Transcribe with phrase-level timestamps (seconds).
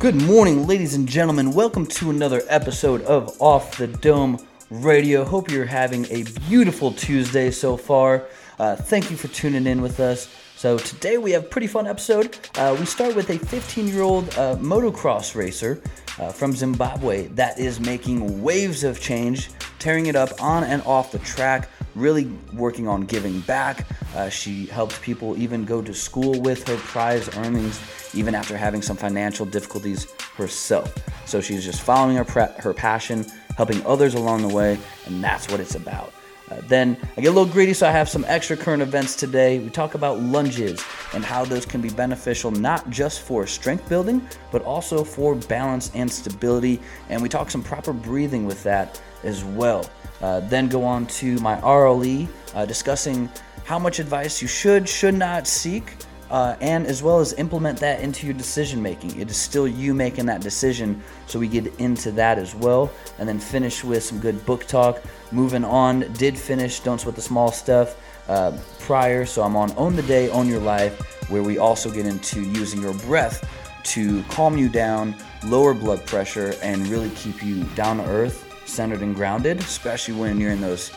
[0.00, 1.52] Good morning, ladies and gentlemen.
[1.52, 4.38] Welcome to another episode of Off the Dome
[4.70, 5.24] Radio.
[5.24, 8.24] Hope you're having a beautiful Tuesday so far.
[8.58, 10.34] Uh, thank you for tuning in with us.
[10.56, 12.34] So today we have a pretty fun episode.
[12.54, 15.82] Uh, we start with a 15-year-old uh, motocross racer
[16.18, 21.12] uh, from Zimbabwe that is making waves of change, tearing it up on and off
[21.12, 23.86] the track, really working on giving back.
[24.14, 27.80] Uh, she helps people even go to school with her prize earnings,
[28.14, 30.92] even after having some financial difficulties herself.
[31.26, 33.24] So she's just following her, pre- her passion,
[33.56, 36.12] helping others along the way, and that's what it's about.
[36.50, 39.60] Uh, then I get a little greedy, so I have some extra current events today.
[39.60, 44.26] We talk about lunges and how those can be beneficial not just for strength building,
[44.50, 46.80] but also for balance and stability.
[47.08, 49.88] And we talk some proper breathing with that as well.
[50.20, 53.28] Uh, then go on to my RLE, uh, discussing
[53.64, 55.96] how much advice you should, should not seek.
[56.30, 59.18] Uh, and as well as implement that into your decision making.
[59.18, 62.88] It is still you making that decision, so we get into that as well.
[63.18, 65.02] And then finish with some good book talk.
[65.32, 67.96] Moving on, did finish Don't Sweat the Small Stuff
[68.28, 72.06] uh, prior, so I'm on Own the Day, Own Your Life, where we also get
[72.06, 73.44] into using your breath
[73.82, 79.00] to calm you down, lower blood pressure, and really keep you down to earth, centered,
[79.00, 80.92] and grounded, especially when you're in those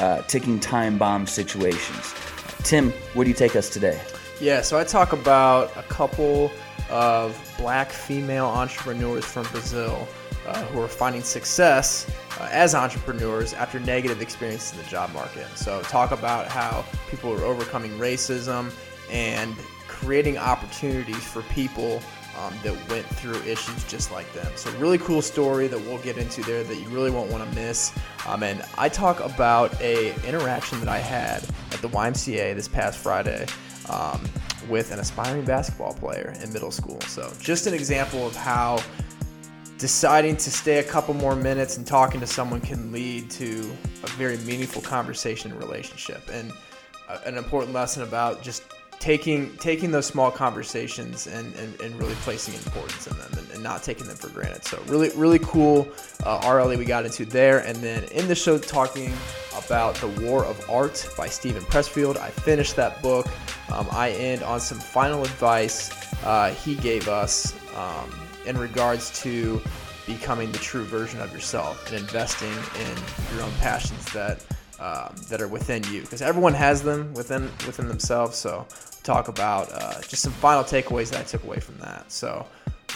[0.00, 2.14] uh, ticking time bomb situations.
[2.62, 4.00] Tim, where do you take us today?
[4.40, 6.50] Yeah, so I talk about a couple
[6.90, 10.08] of black female entrepreneurs from Brazil
[10.46, 15.46] uh, who are finding success uh, as entrepreneurs after negative experiences in the job market.
[15.56, 18.72] So, talk about how people are overcoming racism
[19.10, 19.54] and
[19.88, 22.00] creating opportunities for people
[22.38, 24.50] um, that went through issues just like them.
[24.56, 27.54] So, really cool story that we'll get into there that you really won't want to
[27.56, 27.92] miss.
[28.26, 31.42] Um, and I talk about a interaction that I had
[31.72, 33.46] at the YMCA this past Friday
[33.88, 34.22] um,
[34.68, 37.00] with an aspiring basketball player in middle school.
[37.02, 38.80] So, just an example of how
[39.78, 43.60] deciding to stay a couple more minutes and talking to someone can lead to
[44.02, 46.28] a very meaningful conversation and relationship.
[46.32, 46.52] And
[47.08, 48.64] uh, an important lesson about just
[48.98, 53.62] taking taking those small conversations and, and, and really placing importance in them and, and,
[53.62, 54.64] not taking them for granted.
[54.64, 55.88] So really really cool
[56.24, 59.12] uh, RLE we got into there, and then in the show talking
[59.56, 62.16] about the War of Art by Steven Pressfield.
[62.16, 63.26] I finished that book.
[63.72, 65.90] Um, I end on some final advice
[66.24, 68.10] uh, he gave us um,
[68.46, 69.60] in regards to
[70.06, 74.42] becoming the true version of yourself and investing in your own passions that
[74.80, 78.36] um, that are within you because everyone has them within within themselves.
[78.36, 78.66] So
[79.02, 82.10] talk about uh, just some final takeaways that I took away from that.
[82.10, 82.46] So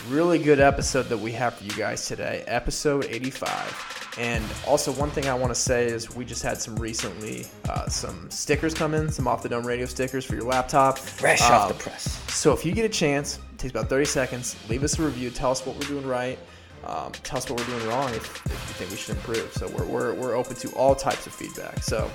[0.09, 4.17] really good episode that we have for you guys today, episode 85.
[4.19, 7.89] And also, one thing I want to say is we just had some recently uh,
[7.89, 10.99] some stickers come in, some off the dome radio stickers for your laptop.
[10.99, 12.21] Fresh um, off the press.
[12.33, 14.57] So if you get a chance, it takes about 30 seconds.
[14.69, 15.31] Leave us a review.
[15.31, 16.39] Tell us what we're doing right.
[16.85, 19.53] Um, tell us what we're doing wrong if, if you think we should improve.
[19.53, 21.83] So we're, we're, we're open to all types of feedback.
[21.83, 22.11] So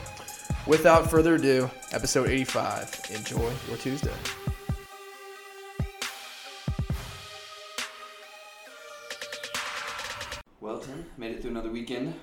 [0.65, 3.01] without further ado, episode 85.
[3.13, 4.11] Enjoy your Tuesday.
[10.59, 12.13] Well, Tim, made it through another weekend.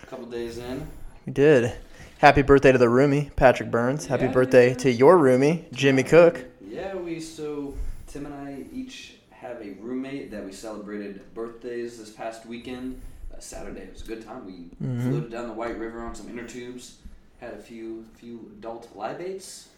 [0.00, 0.86] A couple days in.
[1.26, 1.72] We did.
[2.18, 4.06] Happy birthday to the roomie, Patrick Burns.
[4.06, 6.44] Happy yeah, birthday to your roomie, Jimmy Cook.
[6.64, 7.74] Yeah, we so
[8.06, 9.17] Tim and I each
[9.48, 13.00] have a roommate that we celebrated birthdays this past weekend.
[13.32, 14.44] Uh, Saturday it was a good time.
[14.44, 15.08] We mm-hmm.
[15.08, 16.98] floated down the White River on some inner tubes.
[17.40, 19.68] Had a few few adult libates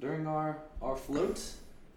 [0.00, 1.40] during our our float.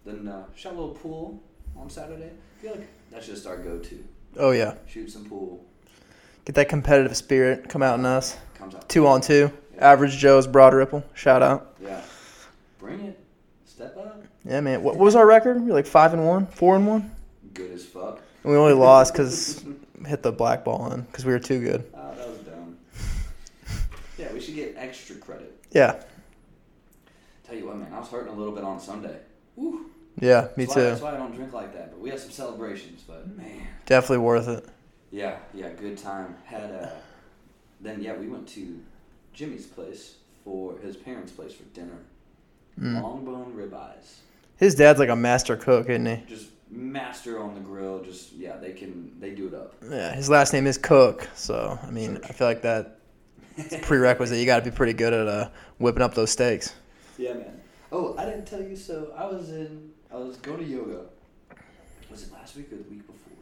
[0.04, 1.42] Then uh, shot a little pool
[1.76, 2.30] on Saturday.
[2.30, 4.04] I feel like that's just our go-to.
[4.36, 4.74] Oh yeah.
[4.86, 5.64] Shoot some pool.
[6.44, 8.36] Get that competitive spirit come out in us.
[8.54, 8.88] Comes out.
[8.88, 9.50] Two on two.
[9.74, 9.92] Yeah.
[9.92, 11.02] Average Joe's Broad Ripple.
[11.14, 11.74] Shout out.
[11.82, 12.02] Yeah.
[12.78, 13.18] Bring it.
[13.64, 14.22] Step up.
[14.44, 14.82] Yeah, man.
[14.82, 15.60] What, what was our record?
[15.60, 17.15] We are like five and one, four and one.
[17.56, 18.20] Good as fuck.
[18.42, 19.64] And we only lost because
[20.06, 21.90] hit the black ball in because we were too good.
[21.94, 22.76] Oh, that was dumb.
[24.18, 25.64] yeah, we should get extra credit.
[25.72, 26.02] Yeah.
[27.46, 29.16] Tell you what, man, I was hurting a little bit on Sunday.
[29.56, 29.86] Woo.
[30.20, 30.80] Yeah, me that's too.
[30.80, 31.92] Why, that's why I don't drink like that.
[31.92, 33.02] But we had some celebrations.
[33.06, 34.66] But man, definitely worth it.
[35.10, 36.36] Yeah, yeah, good time.
[36.44, 36.92] Had a.
[37.80, 38.80] Then yeah, we went to
[39.32, 41.98] Jimmy's place for his parents' place for dinner.
[42.78, 43.02] Mm.
[43.02, 44.18] Long bone ribeyes.
[44.58, 46.22] His dad's like a master cook, isn't he?
[46.26, 48.02] Just master on the grill.
[48.02, 49.74] Just yeah, they can they do it up.
[49.88, 52.98] Yeah, his last name is Cook, so I mean, I feel like that
[53.82, 54.38] prerequisite.
[54.38, 55.48] You got to be pretty good at uh,
[55.78, 56.74] whipping up those steaks.
[57.18, 57.60] Yeah, man.
[57.92, 58.76] Oh, I didn't tell you.
[58.76, 59.90] So I was in.
[60.12, 61.06] I was going to yoga.
[62.10, 63.36] Was it last week or the week before?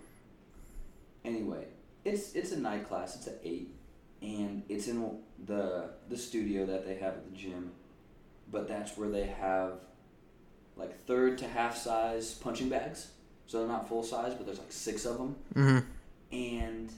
[1.24, 1.66] Anyway,
[2.04, 3.16] it's it's a night class.
[3.16, 3.70] It's at eight,
[4.22, 7.72] and it's in the the studio that they have at the gym,
[8.50, 9.80] but that's where they have
[10.76, 13.08] like third to half size punching bags.
[13.46, 15.36] so they're not full size, but there's like six of them.
[15.54, 15.78] Mm-hmm.
[16.36, 16.92] And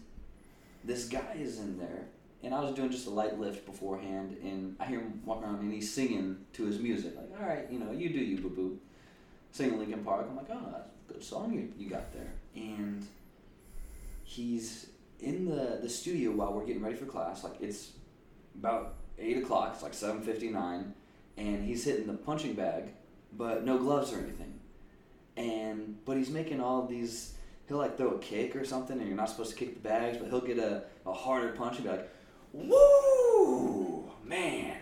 [0.84, 2.06] this guy is in there,
[2.42, 5.60] and I was doing just a light lift beforehand, and I hear him walk around,
[5.60, 8.50] and he's singing to his music, like, "All right, you know, you do you, boo
[8.50, 8.78] boo."
[9.52, 10.26] Singing Linkin Park.
[10.30, 13.06] I'm like, "Oh, that's a good song you, you got there." And
[14.24, 14.86] he's
[15.20, 17.44] in the the studio while we're getting ready for class.
[17.44, 17.92] Like it's
[18.58, 19.72] about eight o'clock.
[19.74, 20.94] It's like seven fifty nine,
[21.36, 22.84] and he's hitting the punching bag,
[23.36, 24.60] but no gloves or anything.
[25.36, 27.34] And but he's making all these.
[27.68, 30.18] He'll like throw a kick or something, and you're not supposed to kick the bags,
[30.18, 32.08] but he'll get a, a harder punch and be like,
[32.52, 34.78] "Woo, man!"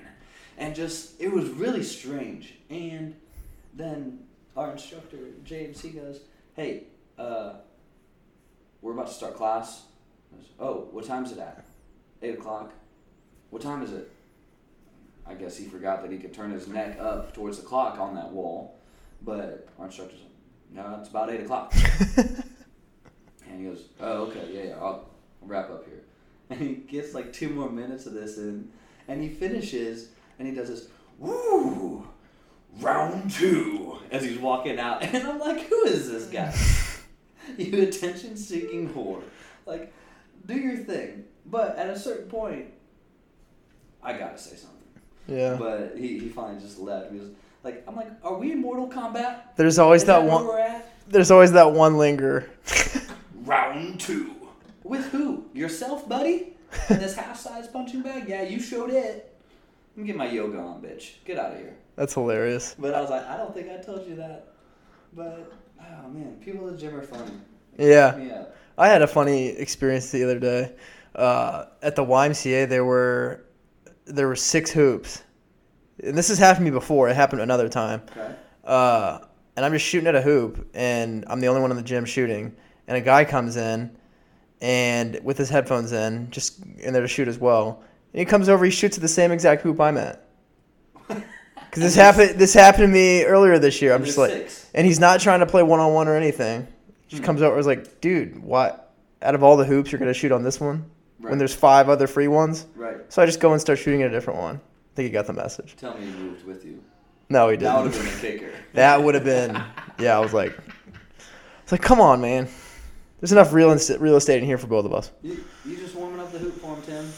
[0.56, 2.54] And just it was really strange.
[2.70, 3.16] And
[3.74, 4.20] then
[4.56, 6.20] our instructor James he goes,
[6.54, 6.84] "Hey,
[7.18, 7.54] uh,
[8.80, 9.84] we're about to start class."
[10.60, 11.64] Oh, what time's it at?
[12.22, 12.72] Eight o'clock.
[13.50, 14.10] What time is it?
[15.26, 18.14] I guess he forgot that he could turn his neck up towards the clock on
[18.14, 18.78] that wall.
[19.22, 20.30] But our instructor's like,
[20.86, 21.72] no, it's about eight o'clock.
[22.16, 25.08] and he goes, oh, okay, yeah, yeah, I'll,
[25.42, 26.00] I'll wrap up here.
[26.50, 28.68] And he gets like two more minutes of this in,
[29.08, 30.88] and he finishes, and he does this,
[31.18, 32.06] woo,
[32.80, 35.02] round two, as he's walking out.
[35.14, 36.54] And I'm like, who is this guy?
[37.56, 39.22] you attention seeking whore.
[39.64, 39.92] Like,
[40.44, 41.24] do your thing.
[41.46, 42.66] But at a certain point,
[44.02, 44.83] I gotta say something.
[45.26, 45.56] Yeah.
[45.58, 47.12] But he, he finally just left.
[47.12, 47.30] He was
[47.62, 49.56] like, I'm like, are we in Mortal Kombat?
[49.56, 50.82] There's always Is that where one.
[51.08, 52.50] There's always that one linger.
[53.44, 54.34] Round two.
[54.82, 55.46] With who?
[55.54, 56.54] Yourself, buddy?
[56.90, 58.28] In this half size punching bag?
[58.28, 59.34] Yeah, you showed it.
[59.96, 61.12] Let me get my yoga on, bitch.
[61.24, 61.74] Get out of here.
[61.96, 62.74] That's hilarious.
[62.78, 64.48] But I was like, I don't think I told you that.
[65.12, 67.30] But, oh man, people at the gym are funny.
[67.78, 68.16] Yeah.
[68.16, 68.44] Yeah.
[68.76, 70.72] I had a funny experience the other day.
[71.14, 73.44] Uh, at the YMCA, there were
[74.06, 75.22] there were six hoops,
[76.02, 77.08] and this has happened to me before.
[77.08, 78.02] It happened another time.
[78.10, 78.34] Okay.
[78.64, 79.18] Uh,
[79.56, 82.04] and I'm just shooting at a hoop, and I'm the only one in the gym
[82.04, 82.54] shooting.
[82.88, 83.96] And a guy comes in,
[84.60, 87.82] and with his headphones in, just in there to shoot as well.
[88.12, 90.24] And he comes over, he shoots at the same exact hoop I'm at.
[91.70, 93.94] Because this happened, this happened to me earlier this year.
[93.94, 94.70] I'm just like, six.
[94.74, 96.68] and he's not trying to play one on one or anything.
[97.08, 97.26] Just Hmm.
[97.26, 98.92] comes over, was like, dude, what?
[99.22, 100.84] Out of all the hoops, you're gonna shoot on this one
[101.24, 101.30] Right.
[101.30, 102.66] when there's five other free ones.
[102.76, 102.96] Right.
[103.12, 104.56] So I just go and start shooting at a different one.
[104.56, 105.74] I think he got the message.
[105.76, 106.82] Tell me he moved with you.
[107.28, 107.72] No, he didn't.
[107.72, 108.50] That would have been a kicker.
[108.74, 109.62] That would have been,
[109.98, 110.16] yeah.
[110.16, 110.56] I was like,
[111.62, 112.48] it's like, come on, man.
[113.20, 115.10] There's enough real estate, real estate in here for both of us.
[115.22, 117.08] You, you just warming up the hoop for him, Tim.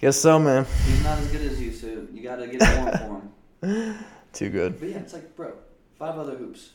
[0.00, 0.64] Guess so, man.
[0.86, 3.30] He's not as good as you, so you gotta get it warm
[3.60, 3.94] for him.
[4.32, 4.78] Too good.
[4.80, 5.52] But yeah, it's like, bro,
[5.98, 6.70] five other hoops,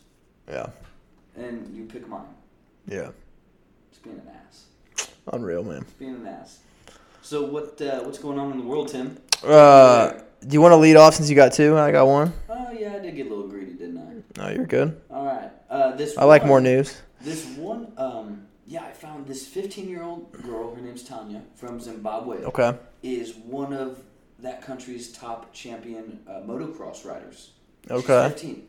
[0.47, 0.67] Yeah,
[1.35, 2.25] and you pick mine.
[2.87, 3.09] yeah.
[3.89, 4.65] It's being an ass.
[5.33, 5.81] Unreal, man.
[5.81, 6.59] It's being an ass.
[7.25, 9.17] So what uh, what's going on in the world, Tim?
[9.43, 10.13] Uh,
[10.45, 11.75] do you want to lead off since you got two?
[11.75, 12.31] I got one.
[12.47, 14.43] Oh yeah, I did get a little greedy, didn't I?
[14.43, 15.01] No, you're good.
[15.09, 15.49] All right.
[15.67, 16.15] Uh, this.
[16.19, 17.01] I like more news.
[17.21, 20.75] This one, um, yeah, I found this 15-year-old girl.
[20.75, 22.43] Her name's Tanya from Zimbabwe.
[22.43, 22.77] Okay.
[23.01, 24.03] Is one of
[24.37, 27.53] that country's top champion uh, motocross riders.
[27.87, 28.29] She's Okay.
[28.29, 28.67] 15.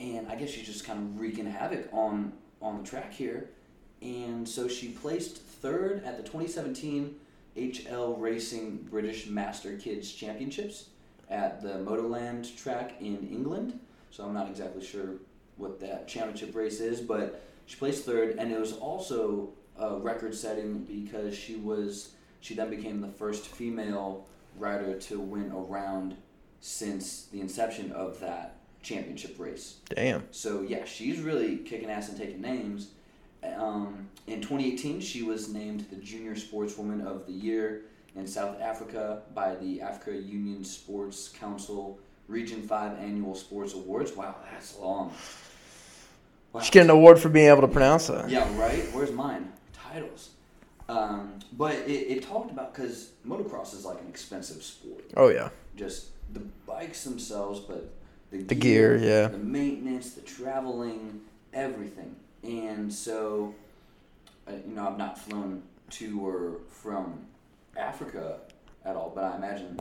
[0.00, 3.48] And I guess she's just kind of wreaking havoc on on the track here.
[4.02, 7.14] And so she placed third at the 2017
[7.56, 10.88] HL Racing British Master Kids Championships
[11.30, 13.78] at the Motoland track in England.
[14.10, 15.16] So I'm not exactly sure
[15.56, 20.34] what that championship race is, but she placed third, and it was also uh, record
[20.34, 24.26] setting because she was she then became the first female
[24.58, 26.16] rider to win a round
[26.60, 29.76] since the inception of that championship race.
[29.88, 30.24] Damn.
[30.30, 32.90] So yeah, she's really kicking ass and taking names.
[33.56, 37.82] Um, in 2018, she was named the Junior Sportswoman of the Year
[38.16, 41.98] in South Africa by the Africa Union Sports Council
[42.28, 44.12] Region Five Annual Sports Awards.
[44.12, 45.12] Wow, that's long.
[46.52, 46.60] Wow.
[46.60, 48.30] She get an award for being able to pronounce that.
[48.30, 48.84] Yeah, right.
[48.92, 49.52] Where's mine?
[49.72, 50.30] Titles.
[50.88, 55.04] Um, but it, it talked about because motocross is like an expensive sport.
[55.16, 55.48] Oh yeah.
[55.76, 57.92] Just the bikes themselves, but
[58.30, 59.28] the, The gear, yeah.
[59.28, 61.20] the maintenance, the traveling,
[61.52, 62.16] everything.
[62.44, 63.54] And so,
[64.46, 67.26] uh, you know, I've not flown to or from
[67.76, 68.40] Africa
[68.84, 69.80] at all, but I imagine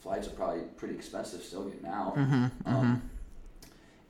[0.00, 2.16] flights are probably pretty expensive still getting out.
[2.16, 2.46] Mm-hmm.
[2.66, 3.10] Um,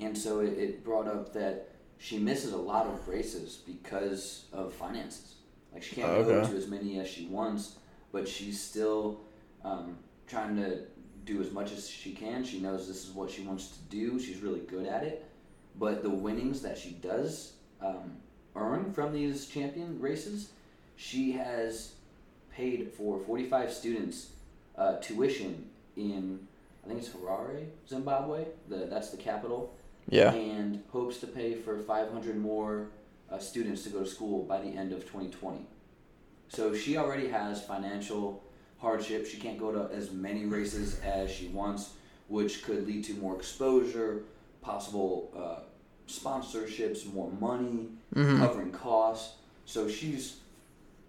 [0.01, 4.73] and so it, it brought up that she misses a lot of races because of
[4.73, 5.37] finances.
[5.73, 7.77] Like she can't go to as many as she wants,
[8.13, 9.21] but she's still
[9.65, 9.97] um,
[10.27, 10.83] trying to
[11.25, 12.45] do as much as she can.
[12.45, 14.21] She knows this is what she wants to do.
[14.21, 15.25] She's really good at it.
[15.77, 18.17] But the winnings that she does um,
[18.57, 20.51] earn from these champion races,
[20.97, 21.93] she has
[22.55, 24.31] paid for 45 students
[24.77, 26.47] uh, tuition in,
[26.85, 28.47] I think it's Harare, Zimbabwe.
[28.69, 29.75] The, that's the capital
[30.09, 30.33] Yeah.
[30.33, 32.89] and hopes to pay for 500 more
[33.31, 35.67] uh, students to go to school by the end of 2020.
[36.49, 38.43] So she already has financial
[38.79, 39.27] hardship.
[39.27, 41.91] She can't go to as many races as she wants,
[42.29, 44.23] which could lead to more exposure,
[44.61, 45.63] possible uh,
[46.09, 48.39] sponsorships, more money, Mhm.
[48.39, 49.37] covering costs.
[49.67, 50.37] So she's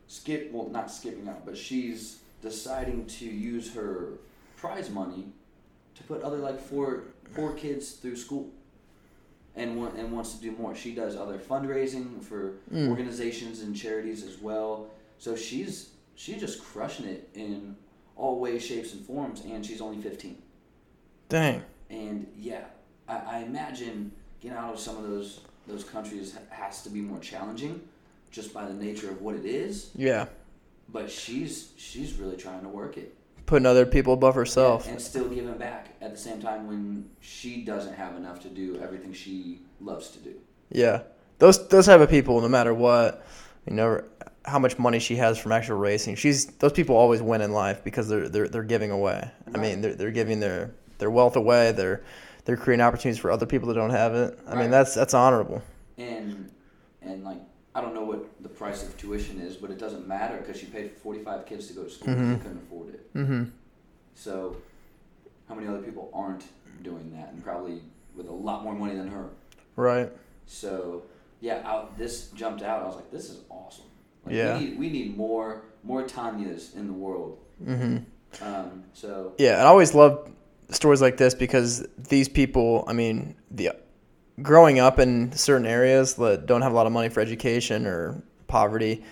[0.08, 4.14] skip well not skipping out, but she's deciding to use her
[4.58, 5.26] prize money
[5.96, 8.50] to put other like four four kids through school.
[9.58, 10.76] And want, and wants to do more.
[10.76, 12.90] She does other fundraising for Mm.
[12.90, 14.88] organizations and charities as well.
[15.18, 17.76] So she's she's just crushing it in
[18.18, 19.42] all ways, shapes, and forms.
[19.46, 20.42] And she's only fifteen.
[21.30, 21.64] Dang.
[21.90, 22.66] And yeah,
[23.08, 24.12] I, I imagine
[24.42, 27.82] getting out of some of those those countries has to be more challenging,
[28.32, 29.90] just by the nature of what it is.
[29.96, 30.28] Yeah.
[30.90, 33.16] But she's she's really trying to work it
[33.46, 34.86] Putting other people above herself.
[34.86, 38.50] Yeah, and still giving back at the same time when she doesn't have enough to
[38.50, 40.34] do everything she loves to do.
[40.72, 41.04] Yeah,
[41.38, 43.24] those those type of people, no matter what,
[43.68, 44.04] you know,
[44.46, 47.84] how much money she has from actual racing, she's those people always win in life
[47.84, 49.30] because they're they're they're giving away.
[49.54, 51.72] I mean, they're they're giving their their wealth away.
[51.72, 52.02] They're
[52.46, 54.40] they're creating opportunities for other people that don't have it.
[54.48, 54.62] I Right.
[54.62, 55.62] mean, that's that's honorable.
[55.98, 56.52] And
[57.02, 57.40] and like
[57.74, 60.66] I don't know what the price of tuition is, but it doesn't matter because she
[60.68, 62.18] paid for forty five kids to go to school Mhm.
[62.18, 63.14] and they couldn't afford it.
[63.14, 63.44] Mm-hmm.
[64.14, 64.56] So,
[65.50, 66.46] how many other people aren't
[66.84, 67.82] doing that, and probably
[68.16, 69.26] with a lot more money than her?
[69.76, 70.10] Right.
[70.46, 71.04] So,
[71.42, 72.82] yeah, out this jumped out.
[72.84, 73.86] I was like, this is awesome.
[74.26, 74.58] Like, Yeah.
[74.58, 77.38] we need we need more more Tanyas in the world.
[77.64, 77.98] Mm-hmm.
[78.44, 80.30] Um, so Yeah, and I always love
[80.70, 83.72] stories like this because these people, I mean, the
[84.42, 88.22] growing up in certain areas that don't have a lot of money for education or
[88.48, 89.04] poverty,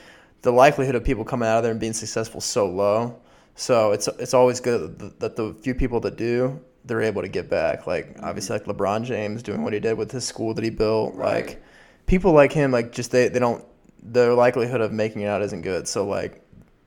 [0.41, 3.19] the likelihood of people coming out of there and being successful is so low.
[3.55, 7.50] So it's it's always good that the, few people that do, they're able to give
[7.50, 7.88] back.
[7.88, 8.25] Like mm-hmm.
[8.25, 11.15] obviously, like LeBron James doing what he did with his school that he built.
[11.15, 11.45] Right.
[11.45, 11.63] Like
[12.07, 13.63] people like him, like just they they don't
[14.01, 15.88] their likelihood of making it out isn't good.
[15.88, 16.41] So like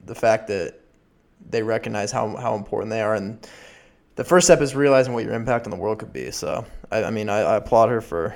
[0.04, 0.80] the fact that
[1.48, 3.46] they recognize how how important they are and
[4.16, 6.30] the first step is realizing what your impact on the world could be.
[6.30, 8.34] So I, I mean I, I applaud her for,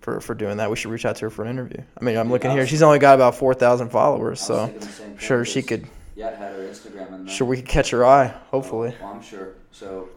[0.00, 0.70] for for doing that.
[0.70, 1.82] We should reach out to her for an interview.
[2.00, 2.66] I mean I'm looking I here.
[2.66, 4.72] She's only got about four thousand followers, so
[5.18, 8.28] sure she could Yeah, had her Instagram and sure we could catch her eye.
[8.50, 8.94] Hopefully.
[9.00, 9.54] Well, I'm sure.
[9.72, 10.08] So,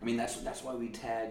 [0.00, 1.30] I mean, that's that's why we tag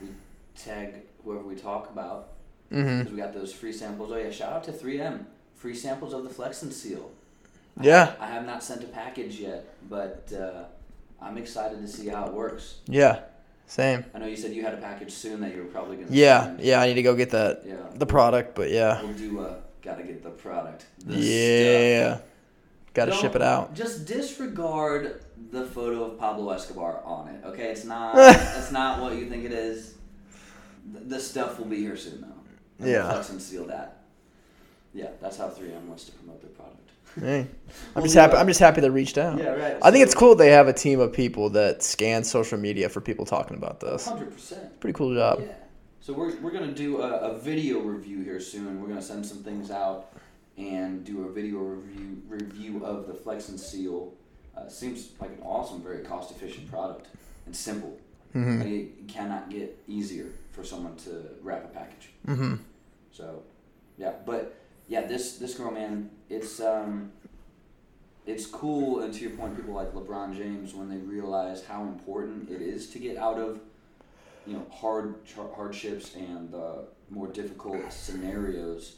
[0.00, 0.08] we
[0.56, 2.28] tag whoever we talk about
[2.72, 4.10] mm-hmm because we got those free samples.
[4.12, 5.24] Oh yeah, shout out to 3M,
[5.56, 7.10] free samples of the Flex and Seal.
[7.78, 8.14] I- Yeah.
[8.18, 10.64] I have not sent a package yet, but uh,
[11.22, 12.78] I'm excited to see how it works.
[12.86, 13.20] Yeah.
[13.66, 14.04] Same.
[14.14, 16.08] I know you said you had a package soon that you were probably gonna.
[16.10, 16.44] Yeah.
[16.44, 16.60] send.
[16.60, 16.80] Yeah.
[16.80, 17.76] I need to go get that Yeah.
[17.94, 19.00] the product, but yeah.
[19.02, 19.40] We'll do.
[19.40, 20.86] Uh, gotta get the product.
[21.06, 22.14] The Yeah.
[22.16, 22.26] stuff.
[22.94, 23.72] Got to Don't- ship it out.
[23.74, 27.42] Just disregard the photo of Pablo Escobar on it.
[27.46, 28.14] Okay, it's not.
[28.58, 29.94] it's not what you think it is.
[30.92, 32.26] Th- The stuff will be here soon, though.
[32.80, 33.10] And Yeah.
[33.10, 34.02] Flex and seal that.
[34.92, 36.90] Yeah, that's how 3M wants to promote their product.
[37.18, 37.46] Hey.
[37.94, 38.34] I'm just happy.
[38.36, 39.38] I'm just happy they reached out.
[39.38, 39.78] Yeah, right.
[39.82, 43.00] I think it's cool they have a team of people that scan social media for
[43.00, 44.06] people talking about this.
[44.06, 44.80] Hundred percent.
[44.80, 45.40] Pretty cool job.
[45.40, 45.52] Yeah.
[46.00, 48.80] So we're, we're gonna do a, a video review here soon.
[48.80, 50.12] We're gonna send some things out
[50.56, 54.12] and do a video review review of the Flex and Seal.
[54.56, 57.08] Uh, seems like an awesome, very cost efficient product
[57.46, 57.98] and simple.
[58.34, 58.58] Mm-hmm.
[58.58, 62.10] Like, it cannot get easier for someone to wrap a package.
[62.26, 62.54] Mm-hmm.
[63.12, 63.42] So,
[63.98, 64.56] yeah, but
[64.88, 67.12] yeah, this this girl, man, it's um,
[68.26, 69.00] it's cool.
[69.00, 72.88] And to your point, people like LeBron James, when they realize how important it is
[72.90, 73.60] to get out of,
[74.46, 75.16] you know, hard
[75.54, 78.96] hardships and uh, more difficult scenarios,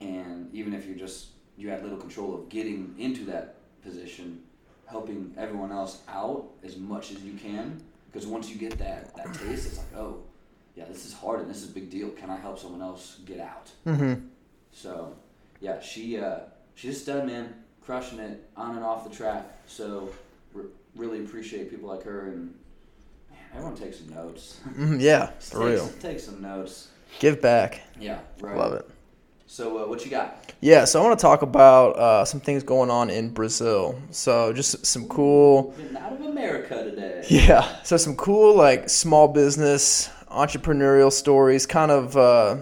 [0.00, 4.40] and even if you're just you had little control of getting into that position,
[4.86, 7.82] helping everyone else out as much as you can.
[8.10, 10.22] Because once you get that that taste, it's like, oh,
[10.74, 12.08] yeah, this is hard and this is a big deal.
[12.10, 13.70] Can I help someone else get out?
[13.84, 14.14] hmm
[14.72, 15.14] So,
[15.60, 16.40] yeah, she uh,
[16.74, 19.44] she's a stud, man, crushing it on and off the track.
[19.66, 20.10] So,
[20.52, 20.64] re-
[20.96, 22.54] really appreciate people like her, and
[23.30, 24.60] man, everyone takes some notes.
[24.74, 25.88] hmm Yeah, for take, real.
[26.00, 26.88] Take some notes.
[27.18, 27.82] Give back.
[27.98, 28.56] Yeah, right.
[28.56, 28.88] Love it.
[29.46, 30.52] So, uh, what you got?
[30.60, 34.00] Yeah, so I want to talk about uh, some things going on in Brazil.
[34.10, 37.24] So just some cool, Getting out of America today.
[37.28, 37.82] yeah.
[37.82, 42.56] So some cool like small business entrepreneurial stories, kind of uh,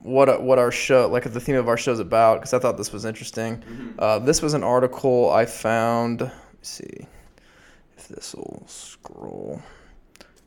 [0.00, 2.40] what what our show, like the theme of our show is about.
[2.40, 3.58] Because I thought this was interesting.
[3.58, 3.94] Mhm.
[3.98, 6.20] Uh, this was an article I found.
[6.20, 7.06] Let me see
[7.96, 9.60] if this will scroll.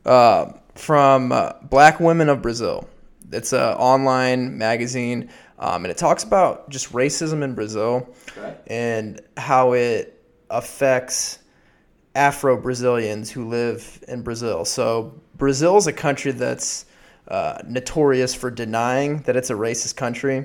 [0.04, 2.88] Uh, from uh, Black Women of Brazil.
[3.30, 8.08] It's an online magazine, um, and it talks about just racism in Brazil
[8.66, 11.38] and how it affects
[12.14, 14.66] Afro Brazilians who live in Brazil.
[14.66, 16.84] So, Brazil is a country that's
[17.28, 20.44] uh, notorious for denying that it's a racist country.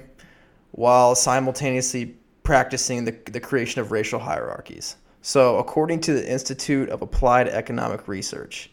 [0.71, 4.95] while simultaneously practicing the, the creation of racial hierarchies.
[5.21, 8.69] So, according to the Institute of Applied Economic Research,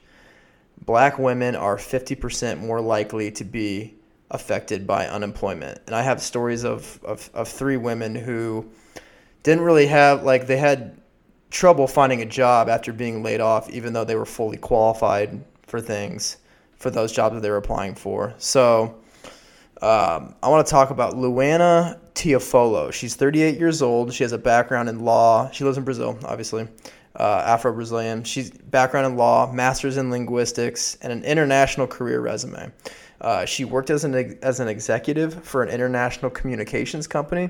[0.85, 3.95] black women are 50% more likely to be
[4.31, 5.81] affected by unemployment.
[5.87, 8.67] And I have stories of, of, of three women who
[9.43, 11.01] didn't really have, like, they had
[11.51, 15.81] trouble finding a job after being laid off, even though they were fully qualified for
[15.81, 16.37] things,
[16.85, 18.35] for those jobs that they're applying for.
[18.37, 18.95] So,
[19.81, 22.93] um, I want to talk about Luana Tiafolo.
[22.93, 24.13] She's 38 years old.
[24.13, 25.51] She has a background in law.
[25.51, 26.69] She lives in Brazil, obviously.
[27.19, 28.23] Uh, Afro Brazilian.
[28.23, 32.71] She's background in law, master's in linguistics, and an international career resume.
[33.19, 37.49] Uh, she worked as an as an executive for an international communications company,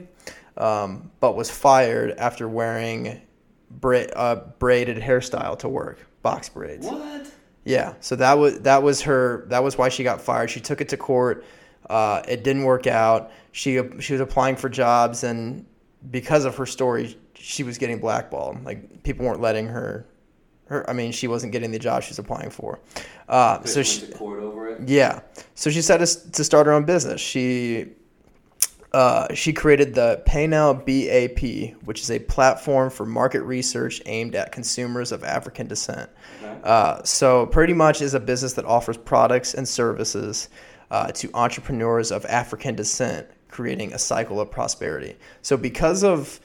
[0.58, 3.20] um, but was fired after wearing
[3.68, 6.86] bra- uh, braided hairstyle to work, box braids.
[6.86, 7.33] What?
[7.64, 9.46] Yeah, so that was that was her.
[9.48, 10.50] That was why she got fired.
[10.50, 11.44] She took it to court.
[11.88, 13.30] Uh, it didn't work out.
[13.52, 15.64] She she was applying for jobs, and
[16.10, 18.64] because of her story, she was getting blackballed.
[18.64, 20.06] Like people weren't letting her.
[20.66, 22.80] Her, I mean, she wasn't getting the job she was applying for.
[23.28, 24.88] Uh, so she, court over it.
[24.88, 25.20] yeah.
[25.54, 27.20] So she decided to, to start her own business.
[27.20, 27.92] She
[28.94, 34.52] uh, she created the Painel BAP, which is a platform for market research aimed at
[34.52, 36.08] consumers of African descent.
[36.62, 40.48] Uh, so pretty much is a business that offers products and services
[40.92, 45.16] uh, to entrepreneurs of African descent, creating a cycle of prosperity.
[45.42, 46.38] So because of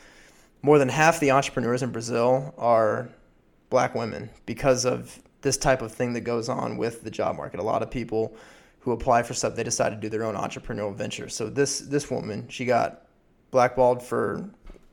[0.63, 3.09] more than half the entrepreneurs in Brazil are
[3.69, 7.59] black women because of this type of thing that goes on with the job market.
[7.59, 8.35] A lot of people
[8.81, 11.29] who apply for stuff, they decide to do their own entrepreneurial venture.
[11.29, 13.05] So this this woman, she got
[13.51, 14.49] blackballed for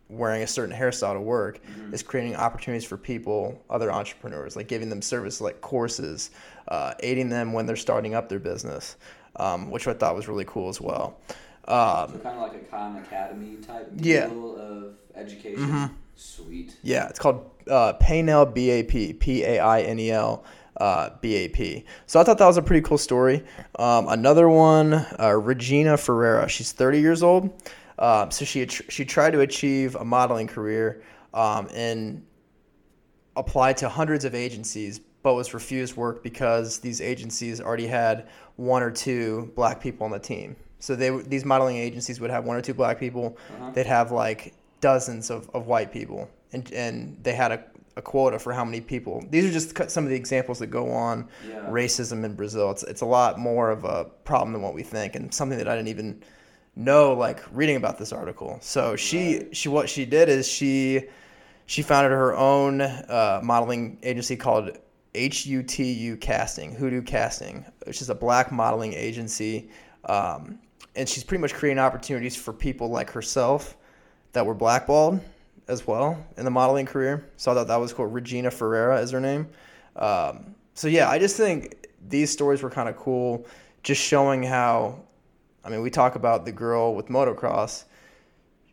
[0.08, 1.60] wearing a certain hairstyle to work,
[1.92, 6.30] is creating opportunities for people, other entrepreneurs, like giving them service like courses,
[6.68, 8.96] uh, aiding them when they're starting up their business,
[9.36, 11.18] um, which I thought was really cool as well.
[11.66, 14.28] Um, So kind of like a Khan Academy type Yeah.
[14.28, 15.90] deal of education.
[16.14, 16.76] Sweet.
[16.82, 20.44] Yeah, it's called uh, Painel BAP, P A I N E L
[20.76, 21.84] uh, BAP.
[22.06, 23.44] So I thought that was a pretty cool story.
[23.78, 26.48] Um, another one, uh, Regina Ferreira.
[26.48, 27.50] She's 30 years old.
[27.98, 32.26] Um, so she she tried to achieve a modeling career um, and
[33.36, 38.82] applied to hundreds of agencies, but was refused work because these agencies already had one
[38.82, 40.56] or two black people on the team.
[40.78, 43.38] So they these modeling agencies would have one or two black people.
[43.54, 43.70] Uh-huh.
[43.70, 47.64] They'd have like dozens of, of white people, and and they had a,
[47.96, 49.24] a quota for how many people.
[49.30, 51.66] These are just some of the examples that go on Yeah.
[51.68, 52.70] racism in Brazil.
[52.70, 55.68] It's it's a lot more of a problem than what we think, and something that
[55.68, 56.22] I didn't even
[56.74, 58.58] know like reading about this article.
[58.60, 61.04] So she she what she did is she
[61.64, 64.70] she founded her own uh, modeling agency called
[65.14, 69.70] HUTU Casting, Hoodoo Casting, which is a black modeling agency.
[70.04, 70.58] Um,
[70.94, 73.76] and she's pretty much creating opportunities for people like herself
[74.32, 75.20] that were blackballed
[75.68, 77.28] as well in the modeling career.
[77.36, 78.06] So I thought that was cool.
[78.06, 79.48] Regina Ferreira is her name.
[79.96, 83.46] Um, so yeah, I just think these stories were kind of cool,
[83.82, 85.00] just showing how.
[85.64, 87.84] I mean, we talk about the girl with motocross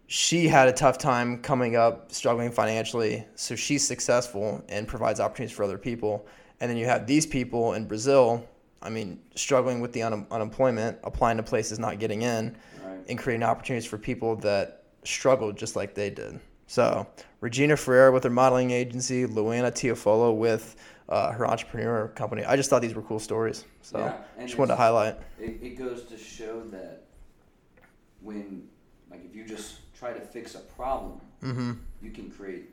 [0.07, 3.25] she had a tough time coming up, struggling financially.
[3.35, 6.27] So she's successful and provides opportunities for other people.
[6.59, 8.47] And then you have these people in Brazil,
[8.81, 12.99] I mean, struggling with the un- unemployment, applying to places, not getting in, Right.
[13.09, 16.39] and creating opportunities for people that struggled just like they did.
[16.73, 17.05] So
[17.39, 20.75] Regina Ferreira with her modeling agency, Luana Tiafolo with
[21.07, 22.43] uh, her entrepreneur company.
[22.43, 23.63] I just thought these were cool stories.
[23.83, 25.19] So Yeah, just wanted to highlight.
[25.39, 27.03] It, it goes to show that
[28.23, 28.67] when,
[29.11, 31.73] like, if you just try to fix a problem, Mm-hmm.
[32.01, 32.69] you can create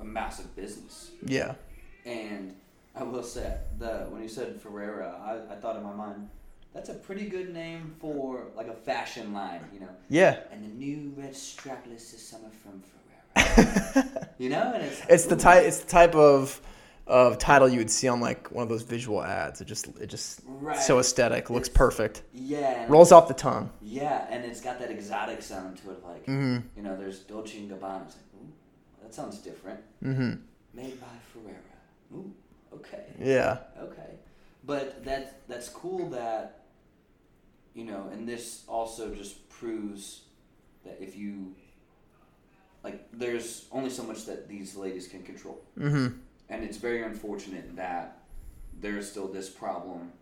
[0.00, 1.10] a massive business.
[1.22, 1.54] Yeah.
[2.06, 2.54] And
[2.94, 6.30] I will say the when you said Ferreira, I, I thought in my mind,
[6.76, 9.88] that's a pretty good name for like a fashion line, you know.
[10.08, 10.40] Yeah.
[10.52, 12.82] And the new red strapless is summer from
[13.34, 14.30] Ferreira.
[14.38, 15.64] you know, and it's It's the type.
[15.64, 16.60] It's the type of
[17.06, 19.60] of title you would see on like one of those visual ads.
[19.60, 20.76] It just it just Right.
[20.76, 22.84] so aesthetic, looks It's- perfect, Yeah.
[22.88, 23.70] rolls off the tongue.
[23.80, 26.04] Yeah, and it's got that exotic sound to it.
[26.04, 26.58] Like Mm-hmm.
[26.76, 28.06] you know, there's Dolce and Gabbana.
[28.06, 28.52] It's like, ooh,
[29.02, 29.80] that sounds different.
[30.02, 30.32] Mm-hmm.
[30.74, 31.60] Made by Ferreira.
[32.12, 32.32] Ooh,
[32.74, 33.04] okay.
[33.20, 33.58] Yeah.
[33.80, 34.10] Okay,
[34.64, 36.55] but that's that's cool that
[37.76, 40.22] you know, and this also just proves
[40.84, 41.54] that if you
[42.82, 46.16] like, there's only so much that these ladies can control, Mm-hmm.
[46.48, 48.18] and it's very unfortunate that
[48.80, 50.12] there's still this problem.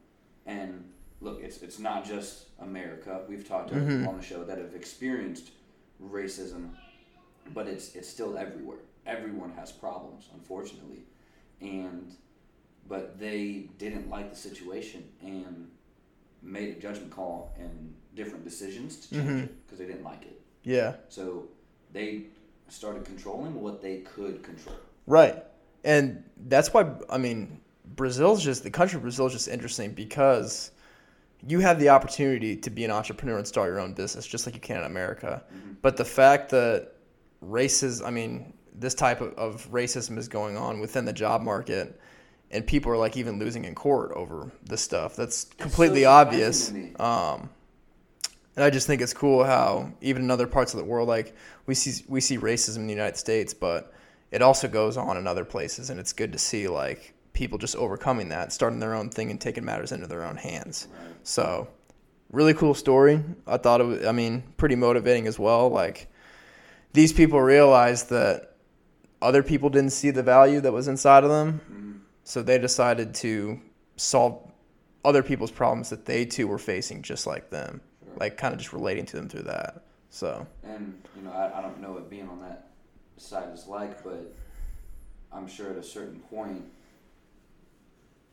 [0.46, 0.84] And
[1.20, 3.22] look, it's it's not just America.
[3.28, 4.08] We've talked to Mhm.
[4.08, 5.50] on the show that have experienced
[6.02, 6.70] racism,
[7.54, 8.78] but it's it's still everywhere.
[9.06, 11.02] Everyone has problems, unfortunately,
[11.60, 12.10] and
[12.88, 15.70] but they didn't like the situation and
[16.44, 19.44] made a judgment call and different decisions to change Mhm.
[19.44, 20.40] it because they didn't like it.
[20.62, 20.96] Yeah.
[21.08, 21.48] So
[21.92, 22.24] they
[22.68, 24.76] started controlling what they could control.
[25.06, 25.42] Right.
[25.84, 27.60] And that's why I mean
[27.96, 30.70] Brazil's just the country of Brazil is just interesting because
[31.46, 34.54] you have the opportunity to be an entrepreneur and start your own business just like
[34.54, 35.44] you can in America.
[35.82, 36.92] But the fact that
[37.40, 42.00] races I mean this type of, of racism is going on within the job market
[42.50, 45.16] and people are like even losing in court over this stuff.
[45.16, 46.66] That's completely so obvious.
[46.66, 47.04] surprising to me.
[47.04, 47.50] Um,
[48.56, 51.34] and I just think it's cool how even in other parts of the world, like
[51.66, 53.92] we see we see racism in the United States, but
[54.30, 57.74] it also goes on in other places, and it's good to see like people just
[57.74, 60.86] overcoming that, starting their own thing, and taking matters into their own hands.
[61.24, 61.66] So,
[62.30, 63.24] really cool story.
[63.46, 65.68] I thought it was, I mean, pretty motivating as well.
[65.68, 66.06] Like
[66.92, 68.52] these people realized that
[69.20, 72.00] other people didn't see the value that was inside of them, Mhm.
[72.24, 73.60] So they decided to
[73.96, 74.50] solve
[75.04, 78.14] other people's problems that they too were facing, just like them Sure.
[78.16, 79.84] like kind of just relating to them through that.
[80.10, 82.68] So And you know, I, I don't know what being on that
[83.16, 84.34] side is like, but
[85.32, 86.64] I'm sure at a certain point,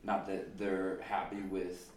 [0.03, 1.89] not that they're happy with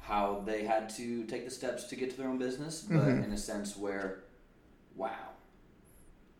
[0.00, 3.24] how they had to take the steps to get to their own business, but Mhm.
[3.24, 4.20] in a sense where,
[4.96, 5.30] wow,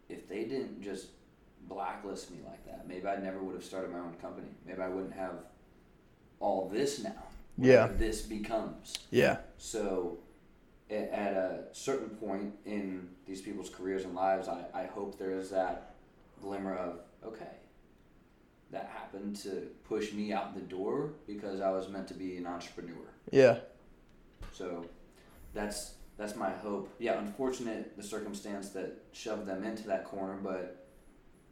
[0.09, 1.09] if they didn't just
[1.69, 4.49] blacklist me like that, maybe I never would have started my own company.
[4.67, 5.35] Maybe I wouldn't have
[6.41, 7.25] all this now.
[7.57, 7.89] Yeah.
[7.97, 8.95] This becomes.
[9.11, 10.19] yeah, So,
[10.91, 15.51] at a certain point in these people's careers and lives, I, I hope there is
[15.51, 15.95] that
[16.41, 17.57] glimmer of, okay,
[18.71, 22.47] that happened to push me out the door because I was meant to be an
[22.47, 23.07] entrepreneur.
[23.31, 23.59] yeah,
[24.53, 24.87] So,
[25.55, 26.93] that's that's my hope.
[26.99, 30.78] Yeah, unfortunate the circumstance that shoved them into that corner, but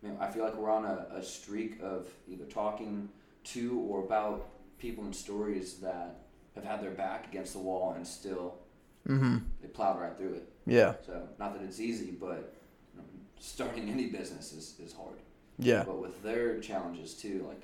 [0.08, 3.08] know, I feel like we're on a, a streak of either talking
[3.44, 6.20] to or about people and stories that
[6.54, 8.54] have had their back against the wall and still
[9.08, 9.38] mm-hmm.
[9.60, 10.48] they plowed right through it.
[10.66, 12.54] yeah, So not that it's easy, but
[12.94, 13.04] you know,
[13.38, 15.18] starting any business is, is hard.
[15.58, 17.62] yeah, But with their challenges too, like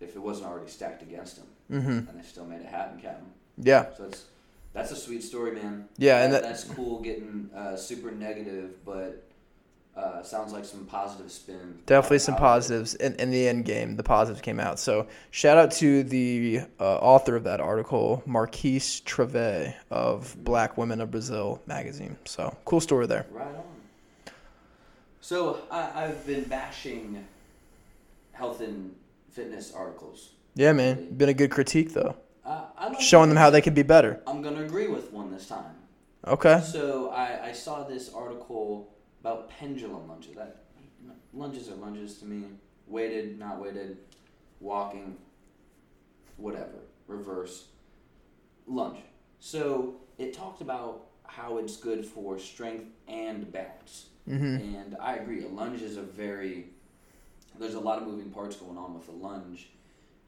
[0.00, 2.08] if it wasn't already stacked against them, mm-hmm.
[2.08, 3.26] and they still made it happen, Captain.
[3.58, 4.24] yeah, So it's
[4.72, 5.88] that's a sweet story, man.
[5.98, 7.00] yeah, and that, that's cool.
[7.00, 9.23] Getting uh, super negative, but
[9.96, 11.78] uh, sounds like some positive spin.
[11.86, 12.46] definitely some out of it.
[12.46, 13.96] positives in, in the end game.
[13.96, 14.78] The positives came out.
[14.80, 21.00] So shout out to the uh, author of that article, Marques Travae of Black Women
[21.00, 22.16] of Brazil magazine.
[22.24, 23.26] So cool story there.
[23.30, 23.62] Right on.
[25.20, 27.24] So I, I've been bashing
[28.32, 28.94] health and
[29.30, 30.30] fitness articles.
[30.54, 32.64] Yeah, man, been a good critique though, Uh,
[33.00, 34.20] showing them how they could be better.
[34.26, 35.74] I'm gonna agree with one this time.
[36.26, 36.60] Okay.
[36.60, 38.93] So I, I saw this article
[39.24, 40.36] about pendulum lunges.
[40.36, 40.64] That
[41.32, 42.44] lunges are lunges to me.
[42.86, 43.96] Weighted, not weighted,
[44.60, 45.16] walking,
[46.36, 47.68] whatever, reverse,
[48.66, 48.98] lunge.
[49.40, 54.08] So it talked about how it's good for strength and balance.
[54.28, 54.76] Mm-hmm.
[54.76, 55.42] And I agree.
[55.42, 56.66] A lunge is a very
[57.58, 59.70] there's a lot of moving parts going on with a lunge.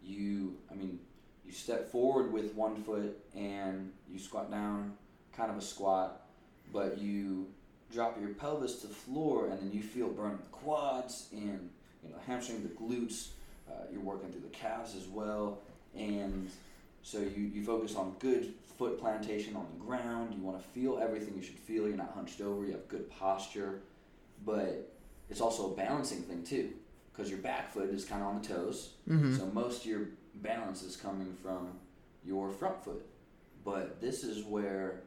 [0.02, 1.00] You, I mean,
[1.44, 4.94] you step forward with one foot and you squat down,
[5.36, 6.22] kind of a squat,
[6.72, 7.48] but you
[7.92, 11.70] drop your pelvis to the floor and then you feel burning the quads and
[12.02, 13.28] you know hamstring the glutes.
[13.68, 15.58] Uh, you're working through the calves as well,
[15.96, 16.48] and
[17.02, 20.32] so you, you focus on good foot plantation on the ground.
[20.34, 21.88] You want to feel everything you should feel.
[21.88, 22.64] You're not hunched over.
[22.64, 23.80] You have good posture,
[24.44, 24.92] but
[25.28, 26.70] it's also a balancing thing too,
[27.12, 28.90] because your back foot is kind of on the toes.
[29.08, 29.36] Mm-hmm.
[29.36, 30.02] So most of your
[30.36, 31.70] balance is coming from
[32.24, 33.04] your front foot.
[33.64, 35.02] But this is where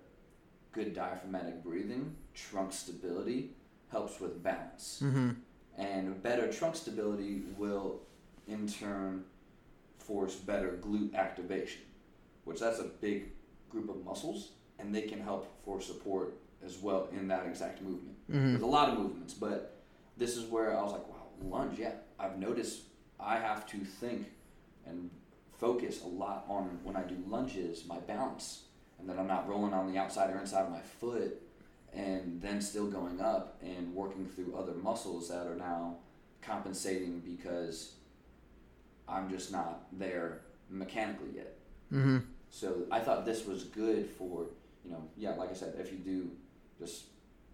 [0.74, 2.16] good diaphragmatic breathing,
[2.50, 3.52] trunk stability
[3.92, 5.02] helps with balance.
[5.04, 5.32] Mm-hmm.
[5.78, 8.02] And better trunk stability will
[8.48, 9.24] in turn
[9.98, 11.82] force better glute activation,
[12.44, 13.32] which that's a big
[13.70, 14.50] group of muscles
[14.80, 18.18] and they can help for support as well in that exact movement.
[18.30, 18.50] Mm-hmm.
[18.52, 19.82] There's a lot of movements, but
[20.18, 21.94] this is where I was like, wow, lunge, yeah.
[22.20, 22.82] I've noticed
[23.20, 24.28] I have to think
[24.86, 25.10] and
[25.58, 28.64] focus a lot on when I do lunges, my balance,
[28.98, 31.42] and that I'm not rolling on the outside or inside of my foot,
[31.94, 35.98] and then still going up and working through other muscles that are now
[36.42, 37.94] compensating because
[39.08, 41.58] I'm just not there mechanically yet.
[41.92, 42.20] Mm-hmm.
[42.50, 44.46] So I thought this was good for,
[44.86, 46.32] you know, yeah, like I said, if you do
[46.80, 47.06] just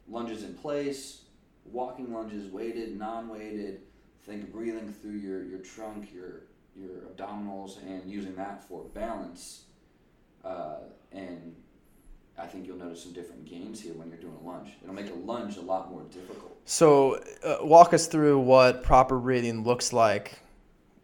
[0.07, 1.23] lunges in place,
[1.65, 3.81] walking lunges, weighted, non-weighted,
[4.25, 6.43] think of breathing through your, your trunk, your
[6.75, 9.63] your abdominals, and using that for balance.
[10.43, 10.79] Uh,
[11.13, 11.55] and
[12.37, 14.69] I think you'll notice some different gains here when you're doing a lunge.
[14.83, 16.57] It'll make a lunge a lot more difficult.
[16.65, 20.39] So, uh, walk us through what proper breathing looks like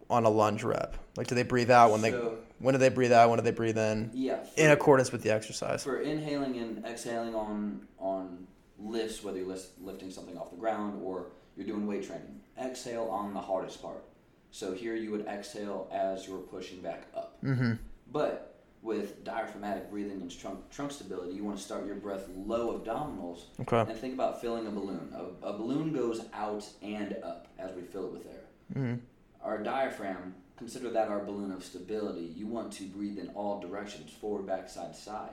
[0.10, 0.98] on a lunge rep?
[1.16, 2.12] Like, do they breathe out when they
[2.60, 3.30] when do they breathe out?
[3.30, 4.12] When do they breathe in?
[4.14, 4.44] Yeah.
[4.56, 5.84] In accordance with the exercise.
[5.84, 11.28] for inhaling and exhaling on on lifts, whether you're lifting something off the ground or
[11.56, 14.04] you're doing weight training, exhale on the hardest part.
[14.52, 17.42] So here you would exhale as you're pushing back up.
[17.44, 17.74] Mm-hmm.
[18.12, 18.51] But
[18.82, 23.44] with diaphragmatic breathing and trunk, trunk stability, you want to start your breath low abdominals
[23.62, 23.90] Okay.
[23.92, 25.14] and think about filling a balloon.
[25.16, 28.42] A, a balloon goes out and up as we fill it with air.
[28.76, 28.96] Mm-hmm.
[29.44, 32.34] Our diaphragm, consider that our balloon of stability.
[32.36, 35.30] You want to breathe in all directions, forward, back, side to side,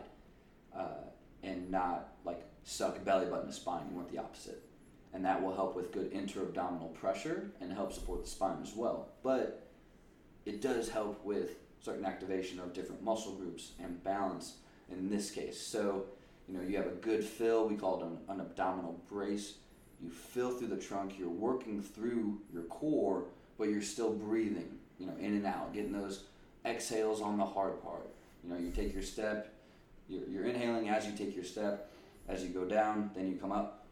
[0.76, 1.04] uh,
[1.42, 3.82] and not like suck belly button to spine.
[3.90, 4.62] You want the opposite.
[5.14, 9.08] And that will help with good intra-abdominal pressure and help support the spine as well.
[9.22, 9.70] But
[10.44, 14.54] it does help with certain activation of different muscle groups and balance
[14.90, 15.60] in this case.
[15.60, 16.04] So,
[16.48, 19.54] you know, you have a good fill, we call it an, an abdominal brace.
[20.02, 23.24] You fill through the trunk, you're working through your core,
[23.58, 26.24] but you're still breathing, you know, in and out, getting those
[26.64, 28.08] exhales on the hard part.
[28.44, 29.52] You know, you take your step,
[30.08, 31.90] you're, you're inhaling as you take your step,
[32.28, 33.86] as you go down, then you come up,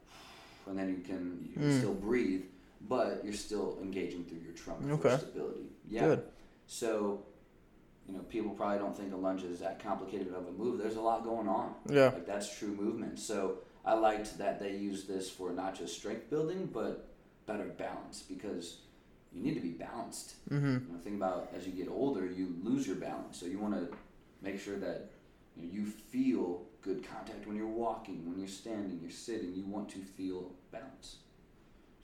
[0.66, 1.79] and then you can you can Mm.
[1.79, 2.44] still breathe,
[2.88, 5.16] but you're still engaging through your trunk Okay.
[5.16, 5.70] for stability.
[5.88, 6.07] Yeah.
[6.07, 6.22] Good.
[6.66, 7.22] So,
[8.09, 10.79] you know, people probably don't think a lunge is that complicated of a move.
[10.79, 11.75] There's a lot going on.
[11.88, 12.07] Yeah.
[12.07, 13.19] Like that's true movement.
[13.19, 17.09] So I liked that they used this for not just strength building, but
[17.47, 18.79] better balance because
[19.33, 20.35] you need to be balanced.
[20.51, 20.66] Mm-hmm.
[20.66, 23.38] You know, think about as you get older, you lose your balance.
[23.38, 23.97] So you want to
[24.42, 25.11] make sure that
[25.57, 29.53] you, know, you feel good contact when you're walking, when you're standing, you're sitting.
[29.55, 31.16] You want to feel balance.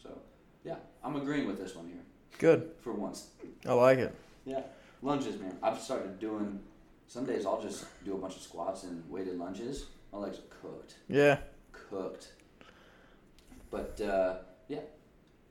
[0.02, 0.18] So
[0.64, 2.02] yeah, I'm agreeing with this one here
[2.38, 2.70] Good.
[2.80, 3.28] for once.
[3.66, 4.14] I like it.
[4.44, 4.62] Yeah,
[5.02, 5.56] lunges, man.
[5.62, 6.60] I've started doing.
[7.08, 9.86] Some days I'll just do a bunch of squats and weighted lunges.
[10.12, 11.38] My legs are cooked, Yeah.
[11.72, 12.32] cooked.
[13.70, 14.36] But uh,
[14.68, 14.80] yeah,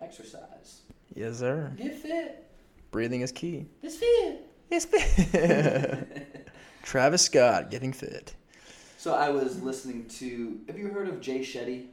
[0.01, 0.81] exercise.
[1.15, 1.71] Yes, sir.
[1.77, 2.47] Get fit.
[2.91, 3.65] Breathing is key.
[3.83, 4.47] It's fit.
[4.69, 4.85] Yes.
[4.85, 6.47] Fit.
[6.83, 8.33] Travis Scott getting fit.
[8.97, 10.59] So I was listening to.
[10.67, 11.87] Have you heard of Jay Shetty?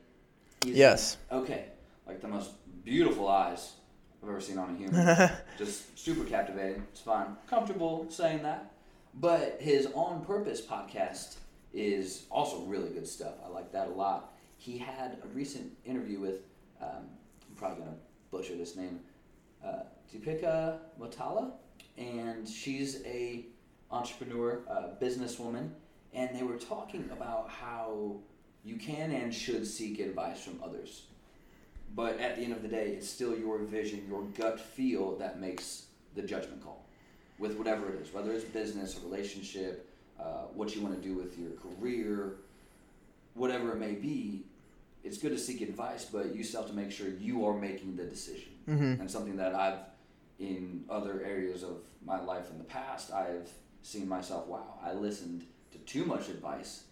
[0.64, 1.16] He's- Yes.
[1.32, 1.66] Okay,
[2.06, 2.50] like the most
[2.84, 3.72] beautiful eyes
[4.22, 5.30] I've ever seen on a human.
[5.58, 6.82] just super captivating.
[6.92, 7.36] It's fine.
[7.48, 8.72] Comfortable saying that.
[9.14, 11.36] But his On Purpose podcast
[11.72, 13.34] is also really good stuff.
[13.44, 14.34] I like that a lot.
[14.56, 16.40] He had a recent interview with,
[16.80, 17.08] um,
[17.48, 17.98] I'm probably going to
[18.30, 19.00] butcher this name,
[19.64, 21.52] uh, Deepika Mutyala,
[21.96, 23.46] and she's a
[23.90, 25.70] entrepreneur, uh, businesswoman,
[26.12, 28.16] and they were talking about how
[28.64, 31.04] you can and should seek advice from others.
[31.94, 35.40] But at the end of the day, it's still your vision, your gut feel that
[35.40, 36.84] makes the judgment call
[37.38, 41.14] with whatever it is, whether it's business, a relationship, uh, what you want to do
[41.14, 42.36] with your career,
[43.34, 44.44] whatever it may be.
[45.04, 47.96] It's good to seek advice, but you still have to make sure you are making
[47.96, 48.52] the decision.
[48.68, 49.00] Mm-hmm.
[49.00, 49.78] And something that I've,
[50.38, 53.48] in other areas of my life in the past, I've
[53.82, 56.84] seen myself, wow, I listened to too much advice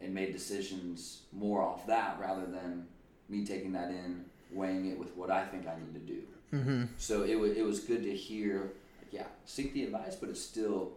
[0.00, 2.86] and made decisions more off that rather than
[3.28, 6.22] me taking that in, weighing it with what I think I need to do.
[6.54, 6.84] Mm-hmm.
[6.98, 10.40] So it, wa it was good to hear, like, yeah, seek the advice, but it's
[10.40, 10.92] still,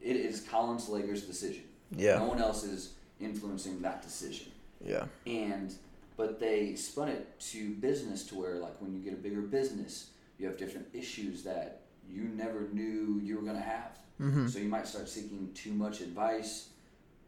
[0.00, 1.64] it is Colin Slager's decision.
[1.96, 2.18] Yeah.
[2.18, 4.52] No one else is influencing that decision.
[4.84, 5.04] Yeah.
[5.26, 5.74] And,
[6.16, 10.10] but they spun it to business to where, like, when you get a bigger business,
[10.38, 13.98] you have different issues that you never knew you were going to have.
[14.20, 14.46] Mm-hmm.
[14.46, 16.68] So you might start seeking too much advice,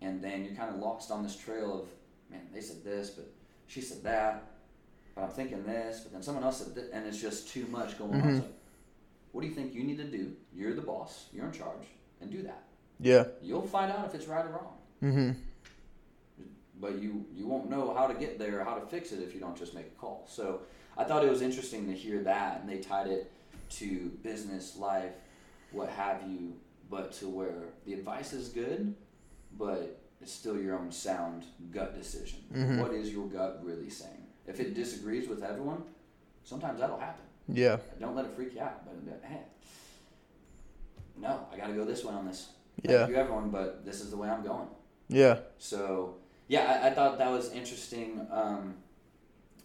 [0.01, 1.89] and then you're kind of lost on this trail of,
[2.31, 3.31] man, they said this, but
[3.67, 4.45] she said that,
[5.15, 7.99] but I'm thinking this, but then someone else said this, and it's just too much
[7.99, 8.23] going on.
[8.23, 8.31] Mhm.
[8.37, 8.55] It's like,
[9.33, 10.35] what do you think you need to do?
[10.55, 11.87] You're the boss, you're in charge,
[12.21, 12.65] and do that.
[13.01, 13.25] Yeah.
[13.43, 15.31] You'll find out if it's right or wrong, Mm-hmm.
[16.81, 19.35] but you you won't know how to get there or how to fix it if
[19.35, 20.25] you don't just make a call.
[20.29, 20.61] So
[20.97, 23.31] I thought it was interesting to hear that, and they tied it
[23.71, 25.13] to business, life,
[25.73, 26.55] what have you,
[26.91, 28.95] but to where the advice is good,
[29.59, 32.39] but it's still your own sound gut decision.
[32.51, 32.81] Mhm.
[32.81, 34.23] What is your gut really saying?
[34.47, 35.83] If it disagrees with everyone,
[36.45, 37.25] sometimes that'll happen.
[37.47, 37.77] Yeah.
[38.01, 38.87] Don't let it freak you out.
[38.87, 39.43] But uh, hey,
[41.17, 42.49] no, I got to go this way on this.
[42.83, 43.07] Yeah.
[43.07, 44.69] You, everyone, but this is the way I'm going.
[45.09, 45.41] Yeah.
[45.59, 46.17] So
[46.49, 48.75] yeah, I, I thought that was interesting, um,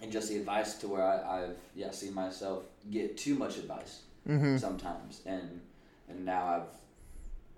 [0.01, 4.01] and just the advice to where I, I've yeah seen myself get too much advice
[4.27, 4.57] Mm-hmm.
[4.57, 5.61] sometimes, and
[6.09, 6.69] and now I've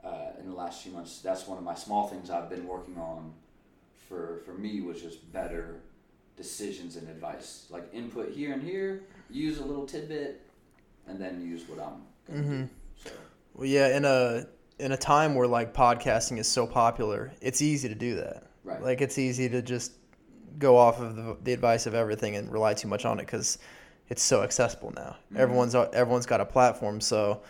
[0.03, 2.97] uh, in the last few months that's one of my small things I've been working
[2.97, 3.33] on.
[4.09, 5.79] For for me was just better
[6.35, 10.41] decisions and advice, like input here and here, use a little tidbit,
[11.07, 12.63] and then use what I'm gonna Mm-hmm.
[12.63, 12.69] do.
[13.05, 13.11] So
[13.53, 13.95] Well, yeah.
[13.95, 14.45] In a
[14.79, 18.47] in a time where like podcasting is so popular, it's easy to do that.
[18.63, 19.93] right, Like it's easy to just
[20.57, 23.57] go off of the, the advice of everything and rely too much on it because
[24.09, 25.15] it's so accessible now.
[25.33, 25.37] Mhm.
[25.39, 27.41] Everyone's everyone's got a platform, so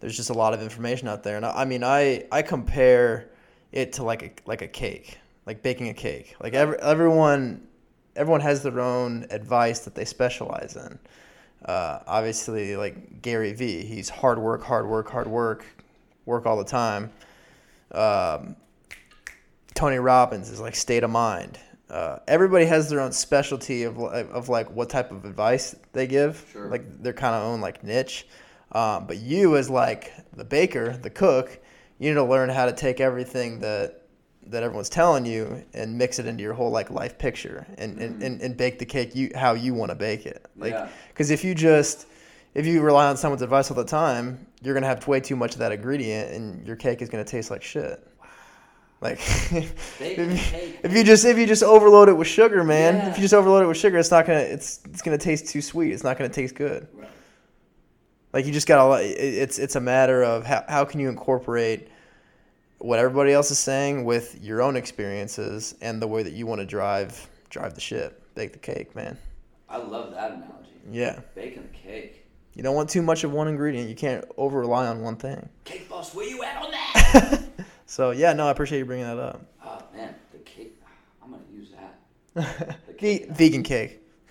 [0.00, 1.36] there's just a lot of information out there.
[1.36, 3.30] And I, I mean, I I compare
[3.72, 6.34] it to like a like a cake, like baking a cake.
[6.42, 7.66] Like every, everyone
[8.16, 10.98] everyone has their own advice that they specialize in.
[11.64, 15.64] Uh, obviously, like Gary Vee, he's hard work, hard work, hard work,
[16.24, 17.10] work all the time.
[17.92, 18.56] Um,
[19.74, 21.58] Tony Robbins is like state of mind.
[21.90, 26.46] Uh, everybody has their own specialty of, of like what type of advice they give.
[26.52, 26.68] Sure.
[26.68, 28.26] Like their kind of own like niche.
[28.72, 31.58] Um, but you as like the baker, the cook,
[31.98, 33.96] you need to learn how to take everything that
[34.46, 38.22] that everyone's telling you and mix it into your whole like life picture and, and,
[38.22, 40.46] and, and bake the cake you how you want to bake it.
[40.56, 40.88] Like Yeah.
[41.08, 42.06] because if you just
[42.54, 45.52] if you rely on someone's advice all the time, you're gonna have way too much
[45.52, 48.04] of that ingredient, and your cake is gonna taste like shit.
[49.00, 49.18] Like
[49.52, 53.10] if, cake, if you just if you just overload it with sugar, man, Yeah.
[53.10, 55.60] if you just overload it with sugar, it's not gonna it's it's gonna taste too
[55.62, 55.92] sweet.
[55.92, 56.88] It's not gonna taste good.
[56.94, 57.08] Right.
[58.32, 61.88] Like you just gotta it- it's it's a matter of how how can you incorporate
[62.78, 66.60] what everybody else is saying with your own experiences and the way that you want
[66.60, 69.18] to drive drive the ship, bake the cake, man.
[69.68, 70.70] I love that analogy.
[70.90, 71.20] Yeah.
[71.34, 72.26] Baking the cake.
[72.54, 73.88] You don't want too much of one ingredient.
[73.88, 75.48] You can't over rely on one thing.
[75.64, 77.42] Cake boss, where you at on that?
[77.86, 79.44] So yeah, no, I appreciate you bringing that up.
[79.64, 80.80] oh man, the cake.
[81.22, 82.78] I'm gonna use that.
[82.86, 83.30] The cake.
[83.32, 83.98] vegan cake,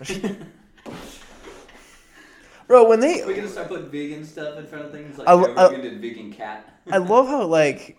[2.70, 2.84] bro.
[2.88, 5.68] When they, We're gonna start putting vegan stuff in front of things like I I-
[5.68, 6.72] vegan cat.
[6.90, 7.98] I love how like,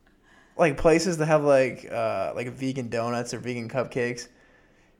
[0.56, 4.28] like places that have like uh like vegan donuts or vegan cupcakes.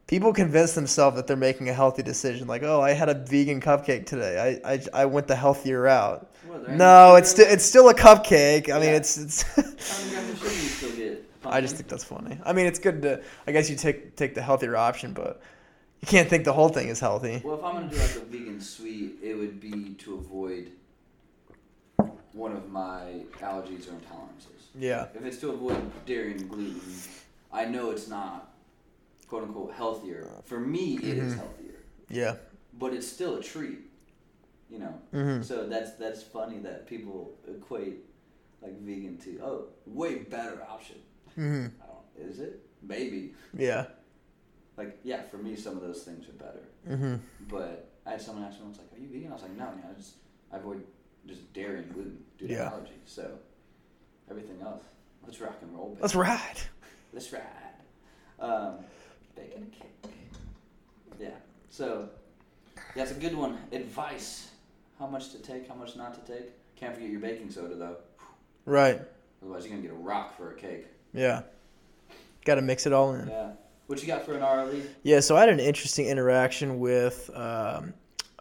[0.07, 2.49] People convince themselves that they're making a healthy decision.
[2.49, 4.61] Like, oh, I had a vegan cupcake today.
[4.65, 6.27] I I, I went the healthier route.
[6.69, 8.73] No, it's still it's still a cupcake.
[8.73, 9.43] I mean, it's it's.
[9.43, 11.25] How many grams of sugar you still get?
[11.45, 12.39] I just think that's funny.
[12.45, 13.23] I mean, it's good to.
[13.47, 15.43] I guess you take take the healthier option, but
[16.01, 17.41] you can't think the whole thing is healthy.
[17.45, 20.73] Well, if I'm gonna do like a vegan sweet, it would be to avoid
[22.33, 24.69] one of my allergies or intolerances.
[24.79, 25.07] Yeah.
[25.15, 26.81] If it's to avoid dairy and gluten,
[27.53, 28.53] I know it's not
[29.27, 30.27] quote unquote healthier.
[30.45, 31.37] For me, it is Mhm.
[31.37, 31.75] healthier,
[32.09, 32.37] Yeah.
[32.79, 33.81] but it's still a treat.
[34.71, 35.01] You know.
[35.13, 38.05] hmm So that's that's funny that people equate
[38.63, 40.97] like vegan to oh way better option.
[41.35, 43.87] hmm I don't is it maybe Yeah.
[44.79, 46.63] Like yeah for me some of those things are better.
[46.87, 47.17] hmm
[47.49, 49.65] But I had someone ask me, was like, "Are you vegan?" I was like, "No,
[49.65, 49.85] man.
[49.91, 50.15] I just
[50.53, 50.83] I avoid
[51.27, 52.71] just dairy and gluten due to Yeah.
[52.71, 53.07] allergies.
[53.07, 53.39] So
[54.31, 54.83] everything else,
[55.27, 55.89] let's rock and roll.
[55.91, 56.01] Baby.
[56.03, 56.61] Let's ride.
[57.13, 57.43] let's ride.
[58.41, 58.77] Um,
[59.37, 60.13] bacon and cake.
[61.21, 61.31] Yeah.
[61.71, 62.09] So
[62.95, 63.59] yeah, it's a good one.
[63.73, 64.51] Advice:
[64.99, 65.69] How much to take?
[65.69, 66.51] How much not to take?
[66.77, 67.97] Can't forget your baking soda though.
[68.65, 69.01] Right.
[69.43, 70.87] Otherwise, you're gonna get a rock for a cake.
[71.13, 71.43] Yeah.
[72.45, 73.29] Got to mix it all in.
[73.29, 73.51] Yeah.
[73.89, 74.87] What you got for an RLE?
[75.03, 75.21] Yeah.
[75.21, 77.93] So I had an interesting interaction with um,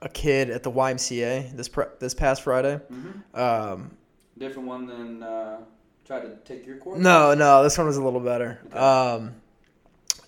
[0.01, 2.79] a kid at the YMCA this pr- this past Friday.
[2.91, 3.39] Mm-hmm.
[3.39, 3.91] Um,
[4.37, 5.57] Different one than uh,
[6.05, 6.99] try to take your course.
[6.99, 8.59] no, no, this one was a little better.
[8.67, 8.77] Okay.
[8.77, 9.33] Um,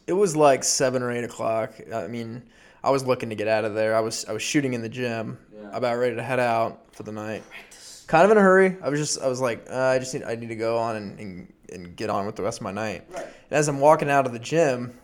[0.07, 1.73] it was like seven or eight o'clock.
[1.93, 2.41] I mean,
[2.83, 3.95] I was looking to get out of there.
[3.95, 5.69] I was I was shooting in the gym, Yeah.
[5.73, 7.47] about ready to head out for the night.
[7.49, 8.05] Practice.
[8.07, 8.75] Kind of in a hurry.
[8.81, 10.95] I was just I was like uh, I just need I need to go on
[10.95, 13.03] and, and and get on with the rest of my night.
[13.13, 13.25] Right.
[13.25, 14.97] And as I'm walking out of the gym,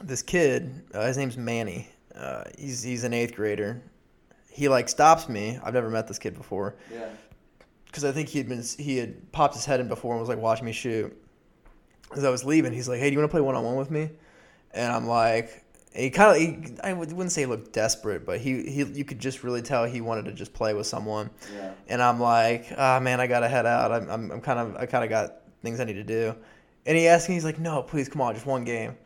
[0.00, 1.88] this kid, uh, his name's Manny.
[2.14, 3.82] Uh, he's he's an eighth grader.
[4.50, 5.58] He like stops me.
[5.62, 7.08] I've never met this kid before Yeah.
[7.86, 10.28] because I think he had been he had popped his head in before and was
[10.28, 11.16] like watching me shoot.
[12.16, 13.76] As I was leaving, he's like, "Hey, do you want to play one on one
[13.76, 14.10] with me?"
[14.72, 18.62] And I'm like, he kind of he, I wouldn't say he looked desperate, but he
[18.68, 21.30] he you could just really tell he wanted to just play with someone.
[21.54, 21.72] Yeah.
[21.88, 23.92] And I'm like, ah, man, I gotta head out.
[23.92, 26.34] I'm, I'm, I'm kind of, I kind of got things I need to do.
[26.86, 28.96] And he asked me, he's like, no, please, come on, just one game.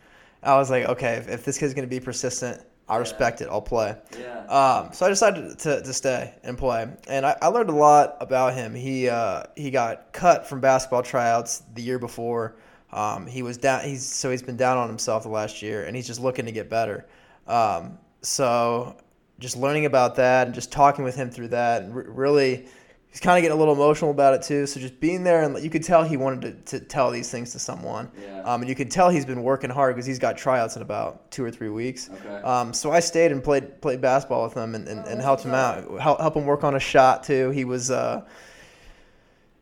[0.44, 2.98] I was like, okay, if, if this kid's gonna be persistent, I Yeah.
[3.00, 3.48] respect it.
[3.50, 3.96] I'll play.
[4.18, 4.40] Yeah.
[4.46, 8.16] Um, so I decided to, to stay and play, and I, I learned a lot
[8.20, 8.74] about him.
[8.74, 12.56] He uh, he got cut from basketball tryouts the year before.
[12.92, 13.84] Um, he was down.
[13.84, 16.52] He's so he's been down on himself the last year, and he's just looking to
[16.52, 17.06] get better.
[17.46, 18.96] Um, so
[19.38, 22.66] just learning about that and just talking with him through that, and re- really,
[23.14, 24.66] he's kind of getting a little emotional about it too.
[24.66, 27.52] So just being there, and you could tell he wanted to, to tell these things
[27.52, 28.10] to someone.
[28.20, 28.42] Yeah.
[28.42, 31.30] Um, and you can tell he's been working hard because he's got tryouts in about
[31.30, 32.10] two or three weeks.
[32.12, 32.42] okay.
[32.42, 35.44] Um, so I stayed and played played basketball with him and, and, Oh, and helped
[35.44, 36.00] him out.
[36.00, 37.50] Help, help him work on a shot too.
[37.50, 38.22] He was uh,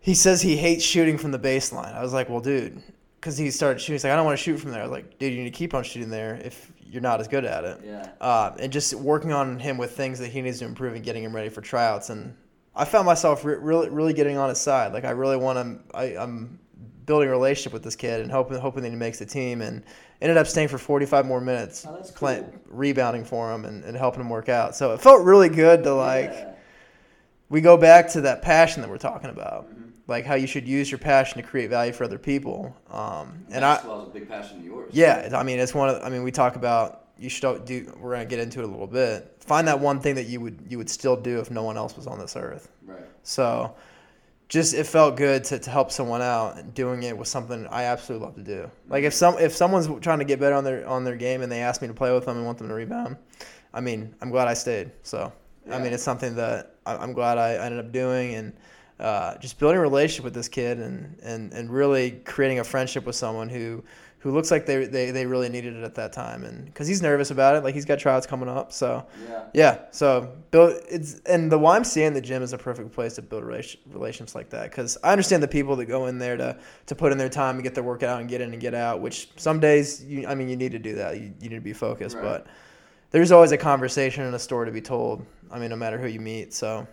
[0.01, 1.95] he says he hates shooting from the baseline.
[1.95, 2.83] I was like, well, dude,
[3.21, 3.95] because he started shooting.
[3.97, 4.81] He's like, I don't want to shoot from there.
[4.81, 7.29] I was like, dude, you need to keep on shooting there if you're not as
[7.29, 7.81] good at it.
[7.85, 8.09] yeah.
[8.21, 11.23] Uh, and just working on him with things that he needs to improve and getting
[11.23, 12.11] him ready for tryouts.
[12.11, 12.35] And
[12.75, 14.93] I found myself re- really really getting on his side.
[14.93, 15.85] Like I really want him.
[15.95, 16.59] I, I'm
[17.05, 19.83] building a relationship with this kid and hoping hoping that he makes the team and
[20.21, 22.49] ended up staying for 45 more minutes Oh, cool.
[22.69, 25.93] rebounding for him and, and helping him work out so it felt really good to
[25.95, 26.53] like Yeah.
[27.49, 29.89] we go back to that passion that we're talking about Mm-hmm.
[30.07, 33.65] like how you should use your passion to create value for other people um, and
[33.65, 34.91] I basketball is a big passion of yours.
[34.95, 36.01] yeah, I mean, it's one of.
[36.05, 37.93] I mean, we talk about you should do.
[37.99, 39.37] We're gonna get into it a little bit.
[39.41, 41.97] Find that one thing that you would you would still do if no one else
[41.97, 42.71] was on this earth.
[42.85, 43.05] Right.
[43.23, 43.75] So,
[44.49, 47.85] just it felt good to, to help someone out and doing it was something I
[47.85, 48.71] absolutely love to do.
[48.89, 49.37] Like if mm-hmm.
[49.37, 51.81] some if someone's trying to get better on their on their game and they ask
[51.83, 53.17] me to play with them and want them to rebound,
[53.73, 54.91] I mean, I'm glad I stayed.
[55.03, 55.33] So,
[55.71, 58.53] I mean, it's something that I- I'm glad I ended up doing and.
[59.03, 63.05] Uh, just building a relationship with this kid and, and, and really creating a friendship
[63.05, 63.83] with someone who
[64.21, 66.45] who looks like they, they, they really needed it at that time.
[66.45, 69.05] And because he's nervous about it like he's got tryouts coming up so.
[69.29, 69.45] Yeah.
[69.53, 73.23] yeah so build it's and the YMCA and the gym is a perfect place to
[73.23, 74.71] build relation, relationships like that.
[74.71, 77.57] Because I understand the people that go in there to to put in their time
[77.57, 80.37] and get their workout and get in and get out which some days you I
[80.37, 81.17] mean you need to do that.
[81.17, 82.23] You, you need to be focused Right.
[82.23, 82.47] but
[83.11, 86.07] there's always a conversation and a story to be told I mean no matter who
[86.07, 86.87] you meet so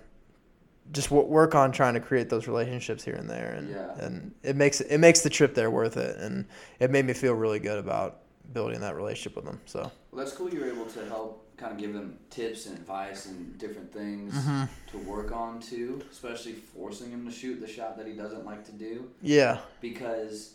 [0.91, 3.95] just work on trying to create those relationships here and there and Yeah.
[4.05, 6.45] and it makes it makes the trip there worth it and
[6.79, 8.21] it made me feel really good about
[8.53, 10.49] building that relationship with them so Well, that's cool.
[10.51, 14.33] You were able to help kind of give them tips and advice and different things
[14.33, 14.63] Mm-hmm.
[14.91, 18.65] to work on too, especially forcing him to shoot the shot that he doesn't like
[18.65, 19.09] to do.
[19.21, 20.53] yeah Because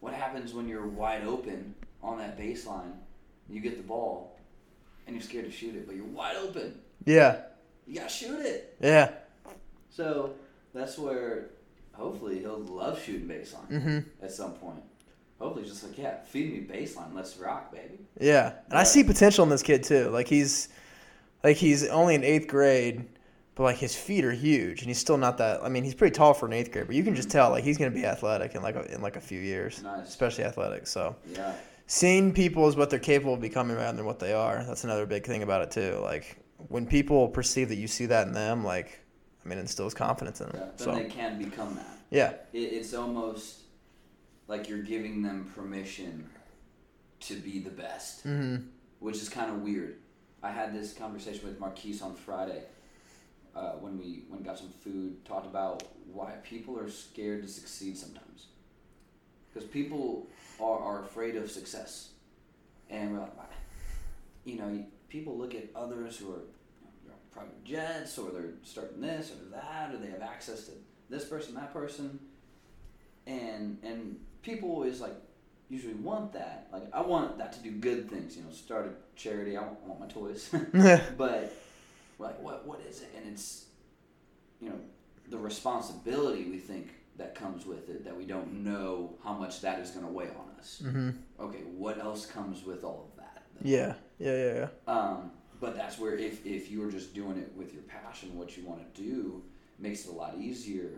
[0.00, 2.92] what happens when you're wide open on that baseline?
[3.48, 4.36] You get the ball
[5.06, 6.80] and you're scared to shoot it, but you're wide open.
[7.04, 7.42] yeah
[7.86, 8.76] You gotta shoot it.
[8.80, 9.10] yeah
[9.94, 10.32] So
[10.74, 11.50] that's where
[11.92, 14.82] hopefully he'll love shooting baseline hmm at some point.
[15.40, 17.98] Hopefully, he's just like, yeah, feed me baseline, let's rock, baby.
[18.20, 20.08] Yeah, and I see potential in this kid too.
[20.10, 20.68] Like he's,
[21.42, 23.04] like he's only in eighth grade,
[23.54, 25.62] but like his feet are huge, and he's still not that.
[25.62, 27.64] I mean, he's pretty tall for an eighth grade, but you can just tell like
[27.64, 30.08] he's gonna be athletic in like a, in like a few years, Nice.
[30.08, 30.86] especially athletic.
[30.86, 31.52] So Yeah.
[31.86, 35.06] seeing people as what they're capable of becoming rather than what they are, that's another
[35.06, 35.98] big thing about it too.
[36.02, 36.38] Like
[36.68, 39.00] when people perceive that you see that in them, like
[39.44, 40.56] I mean, instills confidence in them.
[40.60, 40.70] yeah.
[40.76, 41.98] So they can become that.
[42.10, 43.60] yeah, It, it's almost
[44.48, 46.28] like you're giving them permission
[47.20, 48.56] to be the best, hmm
[49.00, 49.96] which is kind of weird.
[50.42, 52.62] I had this conversation with Marques on Friday
[53.54, 55.22] uh, when we went and got some food.
[55.26, 58.46] Talked about why people are scared to succeed sometimes,
[59.52, 60.26] because people
[60.58, 62.10] are, are afraid of success,
[62.88, 63.30] and we're like,
[64.46, 66.42] you know, people look at others who are
[67.34, 70.72] private jets, or they're starting this or that, or they have access to
[71.10, 72.18] this person, that person,
[73.26, 75.14] and and people always like
[75.68, 76.68] usually want that.
[76.72, 79.56] Like I want that to do good things, you know, start a charity.
[79.56, 80.48] I want, I want my toys,
[81.16, 81.52] but
[82.18, 83.10] like, what what is it?
[83.16, 83.66] And it's
[84.60, 84.78] you know
[85.28, 89.78] the responsibility we think that comes with it that we don't know how much that
[89.78, 90.82] is going to weigh on us.
[90.84, 93.42] hmm Okay, what else comes with all of that?
[93.62, 94.54] yeah, yeah, yeah,
[94.86, 94.92] yeah.
[94.92, 95.30] Um,
[95.64, 98.66] but that's where if, if you were just doing it with your passion, what you
[98.66, 99.42] want to do,
[99.78, 100.90] makes it a lot easier.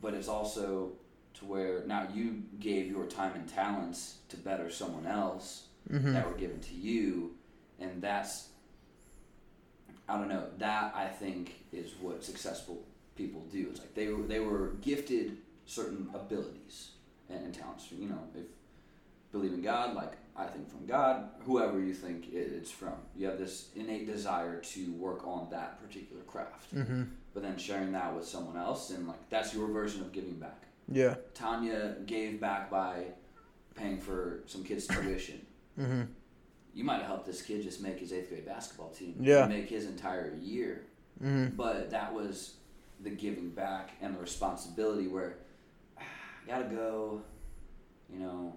[0.00, 0.92] But it's also
[1.34, 6.24] to where now you gave your time and talents to better someone else hmm that
[6.24, 7.32] were given to you,
[7.80, 8.50] and that's
[10.08, 12.84] I don't know that I think is what successful
[13.16, 13.66] people do.
[13.70, 16.92] It's like they were they were gifted certain abilities
[17.28, 17.88] and, and talents.
[17.90, 18.44] You know, if
[19.32, 23.38] believe in God, like I think from God, whoever you think it's from, you have
[23.38, 26.70] this innate desire to work on that particular craft.
[26.72, 27.02] hmm
[27.34, 30.62] But then sharing that with someone else, and like that's your version of giving back.
[30.90, 31.16] Yeah.
[31.34, 33.04] Tanya gave back by
[33.74, 35.44] paying for some kids' tuition.
[35.76, 36.02] hmm
[36.74, 39.16] You might have helped this kid just make his eighth grade basketball team.
[39.20, 39.46] Yeah.
[39.46, 40.86] Make his entire year.
[41.20, 42.54] hmm But that was
[43.02, 45.36] the giving back and the responsibility where
[45.98, 46.02] ah,
[46.44, 47.20] I gotta go,
[48.12, 48.54] you know.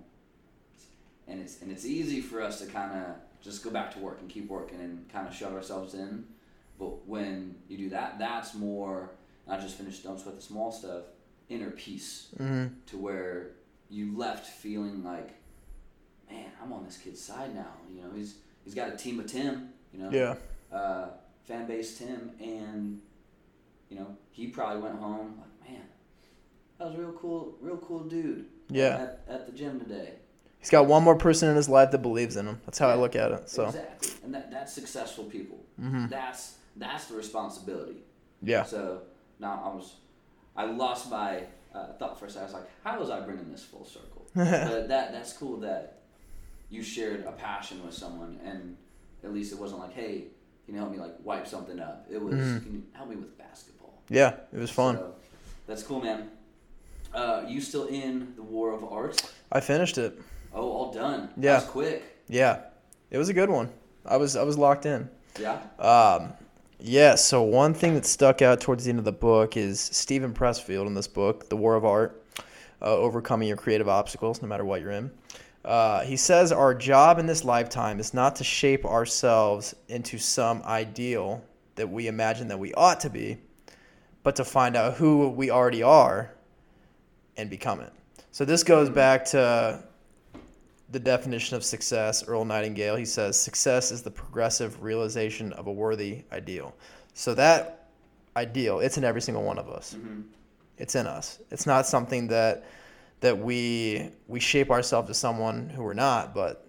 [1.27, 4.19] And it's and it's easy for us to kind of just go back to work
[4.21, 6.25] and keep working and kind of shut ourselves in.
[6.79, 9.11] But when you do that, that's more
[9.47, 11.03] not just finish don't sweat the small stuff,
[11.49, 13.51] inner peace hmm to where
[13.89, 15.29] you left feeling like,
[16.29, 17.73] man, I'm on this kid's side now.
[17.93, 19.69] You know, he's he's got a team of Tim.
[19.93, 20.35] You know, Yeah.
[20.75, 21.09] uh,
[21.45, 22.99] fan base Tim, and
[23.89, 25.81] you know he probably went home like, man,
[26.79, 28.45] that was a real cool, real cool dude.
[28.69, 29.07] Yeah.
[29.07, 30.13] At, at the gym today.
[30.63, 32.61] He's got one more person in his life that believes in him.
[32.65, 33.49] That's how I look at it.
[33.49, 35.57] So, exactly, and that that's successful people.
[35.77, 36.09] Mhm.
[36.09, 37.97] That's that's the responsibility.
[38.41, 38.63] yeah.
[38.63, 39.01] So
[39.41, 39.95] now I was,
[40.55, 41.43] I lost my
[41.75, 42.43] uh, thought for a second.
[42.43, 44.25] I was like, how was I bringing this full circle?
[44.35, 45.99] but that that's cool that
[46.69, 48.77] you shared a passion with someone, and
[49.25, 50.27] at least it wasn't like, hey,
[50.65, 52.07] can you help me like wipe something up?
[52.09, 52.63] It was, Mhm.
[52.63, 54.01] can you help me with basketball?
[54.09, 54.35] Yeah.
[54.53, 54.95] It was fun.
[54.95, 55.13] So,
[55.67, 56.31] that's cool, man.
[57.13, 59.21] Uh, you still in the War of Art?
[59.51, 60.19] I finished it.
[60.53, 61.29] Oh, all done.
[61.37, 61.53] Yeah.
[61.53, 62.03] That was quick.
[62.27, 62.61] Yeah,
[63.11, 63.69] it was a good one.
[64.05, 65.09] I was I was locked in.
[65.39, 65.59] Yeah.
[65.79, 66.33] Um,
[66.79, 67.15] yeah.
[67.15, 70.87] So one thing that stuck out towards the end of the book is Steven Pressfield
[70.87, 72.23] in this book, The War of Art,
[72.81, 75.11] uh, overcoming your creative obstacles, no matter what you're in.
[75.65, 80.61] Uh, he says our job in this lifetime is not to shape ourselves into some
[80.63, 81.41] ideal
[81.75, 83.37] that we imagine that we ought to be,
[84.23, 86.33] but to find out who we already are
[87.37, 87.93] and become it.
[88.31, 89.83] So this goes back to
[90.93, 92.95] the definition of success, Earl Nightingale.
[92.95, 96.73] He says success is the progressive realization of a worthy ideal.
[97.15, 97.89] So that
[98.37, 99.97] ideal, it's in every single one of us.
[100.77, 101.39] It's in us.
[101.51, 102.63] It's not something that
[103.21, 106.67] that we we shape ourselves to someone who we're not, but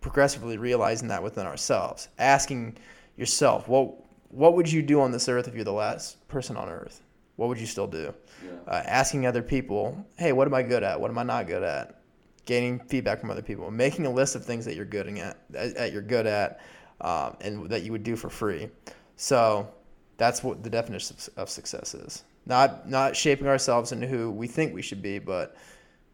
[0.00, 2.08] progressively realizing that within ourselves.
[2.18, 2.76] Asking
[3.16, 3.94] yourself, what
[4.30, 7.02] what would you do on this earth if you're the last person on earth?
[7.36, 8.14] What would you still do?
[8.44, 8.50] Yeah.
[8.66, 11.00] uh, asking other people, hey, what am I good at?
[11.00, 12.00] What am I not good at?
[12.44, 15.92] Gaining feedback from other people, making a list of things that you're good at, that
[15.92, 16.60] you're good at,
[17.00, 18.68] um, and that you would do for free.
[19.16, 19.68] So
[20.16, 22.24] that's what the definition of, success is.
[22.46, 25.56] Not not shaping ourselves into who we think we should be, but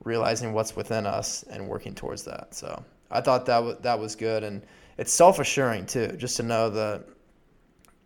[0.04, 2.54] realizing what's within us and working towards that.
[2.54, 4.62] So I thought that was that was good, and
[4.98, 7.04] it's self assuring too, just to know that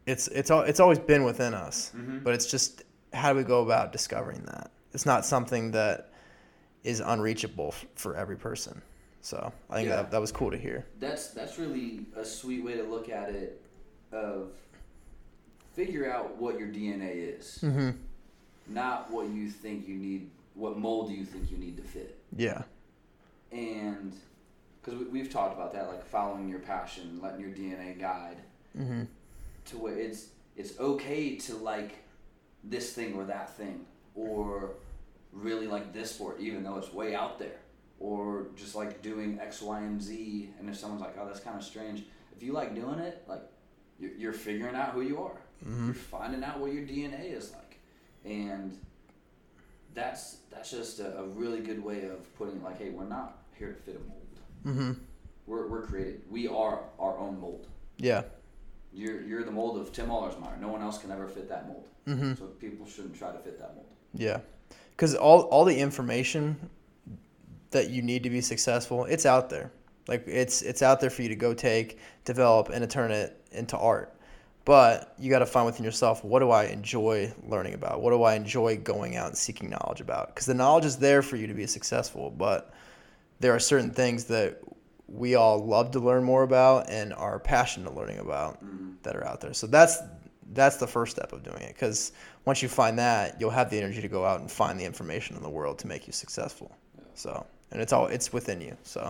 [0.07, 3.93] it's it's it's always been within us, but it's just how do we go about
[3.93, 4.71] discovering that?
[4.95, 6.11] It's not something that
[6.85, 8.81] is unreachable f- for every person.
[9.23, 9.97] So I think Yeah.
[9.97, 10.85] that that was cool to hear.
[11.01, 13.61] That's that's really a sweet way to look at it.
[14.13, 14.51] Of
[15.75, 17.91] figure out what your DNA is, Mm-hmm.
[18.69, 20.31] not what you think you need.
[20.55, 22.17] What mold do you think you need to fit?
[22.37, 22.63] Yeah.
[23.51, 24.13] And
[24.81, 28.37] because we, we've talked about that, like following your passion, letting your DNA guide
[28.79, 29.03] Mm-hmm.
[29.67, 31.97] to where it's it's okay to like
[32.63, 34.71] this thing or that thing, or
[35.35, 37.61] really like this sport, even though it's way out there,
[37.99, 40.51] or just like doing X, Y, and Z.
[40.59, 42.05] And if someone's like, "Oh, that's kind of strange,"
[42.37, 43.43] if you like doing it, like
[43.99, 45.41] you're, you're figuring out who you are.
[45.65, 45.87] Mm-hmm.
[45.87, 47.79] You're finding out what your DNA is like,
[48.25, 48.79] and
[49.95, 53.39] that's that's just a, a really good way of putting it, like, "Hey, we're not
[53.59, 54.41] here to fit a mold.
[54.67, 54.93] Mm-hmm.
[55.47, 56.23] We're we're created.
[56.31, 57.67] We are our own mold."
[57.99, 58.23] Yeah.
[58.93, 60.61] You're you're the mold of Tim Allersmeyer.
[60.61, 61.89] No one else can ever fit that mold.
[62.07, 62.35] Mm-hmm.
[62.35, 63.89] So people shouldn't try to fit that mold.
[64.13, 64.39] Yeah.
[64.97, 66.71] Because all all the information
[67.71, 69.73] that you need to be successful, it's out there.
[70.07, 73.41] Like it's it's out there for you to go take, develop, and to turn it
[73.53, 74.15] into art.
[74.65, 78.01] But you got to find within yourself what do I enjoy learning about?
[78.01, 80.29] What do I enjoy going out and seeking knowledge about?
[80.29, 82.73] Because the knowledge is there for you to be successful, but
[83.41, 84.61] there are certain things that
[85.07, 88.93] we all love to learn more about and are passionate learning about mm-hmm.
[89.03, 89.53] that are out there.
[89.53, 89.99] So that's
[90.53, 92.13] that's the first step of doing it because
[92.45, 95.37] once you find that, you'll have the energy to go out and find the information
[95.37, 96.71] in the world to make you successful.
[97.15, 98.77] So and it's all it's within you.
[98.83, 99.01] So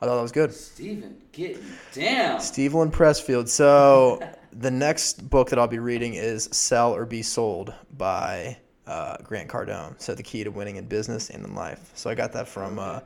[0.00, 0.52] I thought that was good.
[0.52, 2.40] Steven, getting down.
[2.40, 3.48] Steven Pressfield.
[3.48, 4.20] So
[4.52, 8.56] the next book that I'll be reading is Sell or Be Sold by
[8.86, 10.00] uh, Grant Cardone.
[10.00, 11.90] So the key to winning in business and in life.
[11.94, 13.00] So I got that from uh,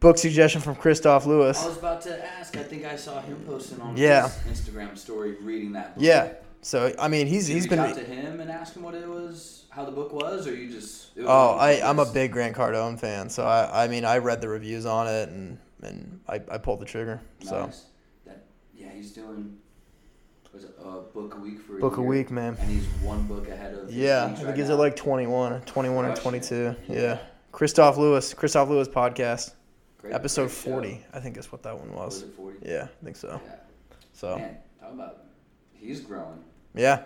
[0.00, 1.62] book suggestion from Christoph Lewis.
[1.62, 2.56] I was about to ask.
[2.56, 4.28] I think I saw him posting on Yeah.
[4.28, 5.94] his Instagram story reading that.
[5.94, 6.04] Book.
[6.04, 6.32] Yeah.
[6.60, 7.78] So I mean he's Did he's been
[8.66, 10.70] out to him and ask him what it was, how the book was, or you
[10.70, 11.16] just?
[11.16, 14.18] It was Oh, I I'm a big Grant Cardone fan, so I, I mean I
[14.18, 17.20] read the reviews on it and and I, I pulled the trigger.
[17.42, 17.70] So
[18.24, 18.44] That
[18.74, 19.58] yeah, he's doing.
[20.52, 22.56] Was it a book a week for a book a week, man.
[22.58, 23.92] And he's one book ahead of.
[23.92, 26.54] Yeah, I think right he's at like 21, 21 or 22.
[26.54, 26.78] it.
[26.88, 27.18] Yeah.
[27.52, 29.52] Christoph Lewis, Christoph Lewis podcast,
[29.98, 30.70] Great- episode great show.
[30.72, 31.04] 40.
[31.12, 32.34] I think is what that one Was was.
[32.36, 32.58] forty?
[32.64, 33.40] Yeah, I think so.
[33.44, 33.54] Yeah.
[34.14, 35.24] So Man, talk about
[35.74, 36.42] he's growing.
[36.74, 37.02] yeah,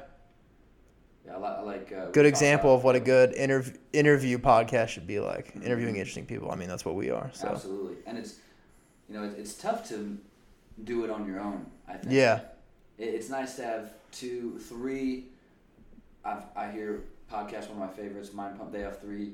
[1.27, 1.93] Yeah, I, li- I like.
[1.93, 5.53] Uh, good example of what a good interview interview podcast should be like.
[5.63, 6.51] Interviewing interesting people.
[6.51, 7.31] I mean, that's what we are.
[7.33, 8.37] So Absolutely, and it's
[9.09, 10.17] you know it, it's tough to
[10.85, 11.67] do it on your own.
[11.89, 12.13] I think.
[12.13, 12.41] yeah,
[12.99, 15.27] It, it's nice to have two, three.
[16.25, 18.33] I've, I hear podcasts one of my favorites.
[18.33, 18.73] Mind Pump.
[18.73, 19.33] They have three.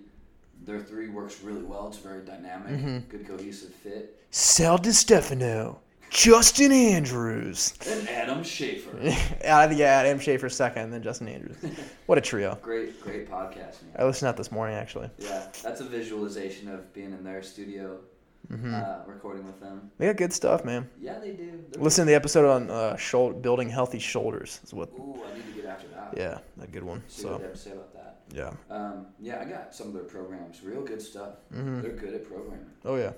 [0.64, 1.86] Their three works really well.
[1.88, 2.98] It's very dynamic, Mm-hmm.
[3.10, 4.18] good cohesive fit.
[4.30, 5.76] Sal DiStefano,
[6.10, 7.74] Justin Andrews.
[7.86, 9.02] And Adam Schafer.
[9.42, 11.56] Yeah, Adam Schafer second, and then Justin Andrews.
[12.06, 12.56] What a trio!
[12.62, 13.82] great, great podcast.
[13.82, 13.92] Man.
[13.98, 15.10] I listened to that this morning actually.
[15.18, 17.98] Yeah, that's a visualization of being in their studio,
[18.52, 18.74] Mm-hmm.
[18.76, 19.90] uh, recording with them.
[19.98, 20.88] They got good stuff, man.
[21.00, 21.64] Yeah, they do.
[21.72, 22.96] They're- Listen to the episode on uh,
[23.40, 24.60] building healthy shoulders.
[24.62, 24.88] Is what?
[24.90, 26.14] Ooh, I need to get after that.
[26.16, 27.02] Yeah, a good one.
[27.08, 28.18] See what So they have to say about that.
[28.32, 28.52] yeah.
[28.72, 30.62] Um, yeah, I got some of their programs.
[30.62, 31.30] Real good stuff.
[31.52, 31.82] Mhm.
[31.82, 32.66] They're good at programming.
[32.84, 33.14] Oh yeah.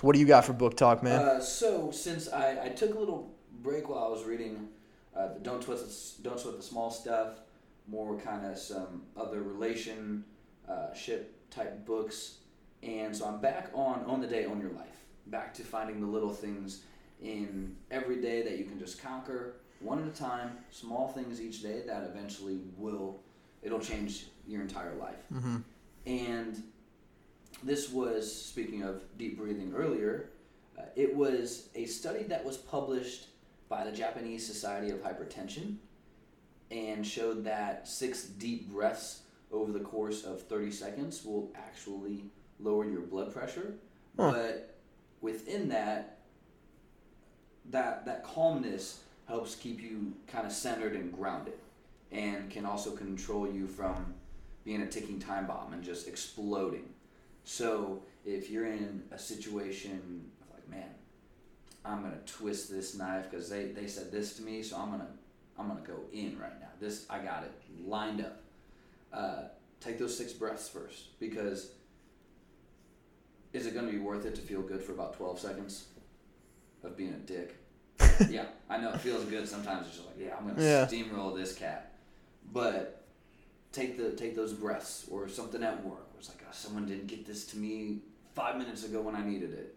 [0.00, 1.20] So what do you got for book talk, man?
[1.20, 4.68] Uh, so since I, I took a little break while I was reading,
[5.14, 7.40] uh, the don't sweat the, don't sweat the small stuff,
[7.86, 10.24] more kind of some other relation
[10.66, 12.36] uh, ship type books,
[12.82, 15.04] and so I'm back on Own the Day, Own Your Life.
[15.26, 16.84] Back to finding the little things
[17.22, 21.62] in every day that you can just conquer one at a time, small things each
[21.62, 23.20] day that eventually will,
[23.62, 25.26] it'll change your entire life.
[25.30, 25.56] Mm-hmm.
[26.06, 26.62] And
[27.62, 30.30] this was, speaking of deep breathing earlier,
[30.78, 33.26] uh, it was a study that was published
[33.68, 35.76] by the Japanese Society of Hypertension
[36.70, 42.24] and showed that six deep breaths over the course of 30 seconds will actually
[42.60, 43.74] lower your blood pressure.
[44.16, 44.32] Huh.
[44.32, 44.74] But
[45.20, 46.18] within that,
[47.70, 51.54] that that calmness helps keep you kind of centered and grounded
[52.10, 54.14] and can also control you from
[54.64, 56.88] being a ticking time bomb and just exploding.
[57.44, 60.88] So if you're in a situation of like, man,
[61.84, 65.08] I'm gonna twist this knife because they, they said this to me, so I'm gonna
[65.58, 66.68] I'm gonna go in right now.
[66.80, 67.52] This I got it
[67.86, 68.42] lined up.
[69.12, 69.42] Uh,
[69.80, 71.72] take those six breaths first because
[73.52, 75.84] is it gonna be worth it to feel good for about 12 seconds
[76.84, 77.56] of being a dick?
[78.30, 79.86] yeah, I know it feels good sometimes.
[79.88, 80.86] It's just like, yeah, I'm gonna Yeah.
[80.86, 81.92] steamroll this cat,
[82.52, 83.02] but
[83.72, 87.26] take the take those breaths or something at work it's like, oh, someone didn't get
[87.26, 87.98] this to me
[88.34, 89.74] five minutes ago when I needed it.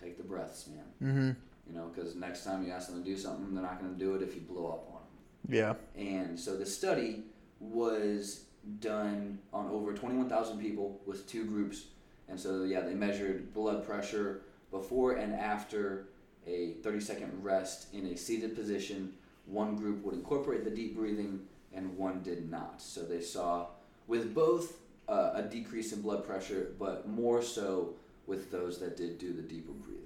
[0.00, 0.84] Take the breaths, man.
[1.02, 1.30] Mm-hmm.
[1.70, 3.98] You know, because next time you ask them to do something, they're not going to
[3.98, 5.48] do it if you blow up on them.
[5.48, 5.74] Yeah.
[6.00, 7.24] And so the study
[7.58, 8.44] was
[8.80, 11.84] done on over 21,000 people with two groups.
[12.28, 16.08] And so, yeah, they measured blood pressure before and after
[16.46, 19.14] a 30 second rest in a seated position.
[19.46, 21.40] One group would incorporate the deep breathing
[21.72, 22.82] and one did not.
[22.82, 23.68] So they saw
[24.06, 24.78] with both
[25.08, 27.94] uh, a decrease in blood pressure, but more so
[28.26, 30.02] with those that did do the deeper breathing.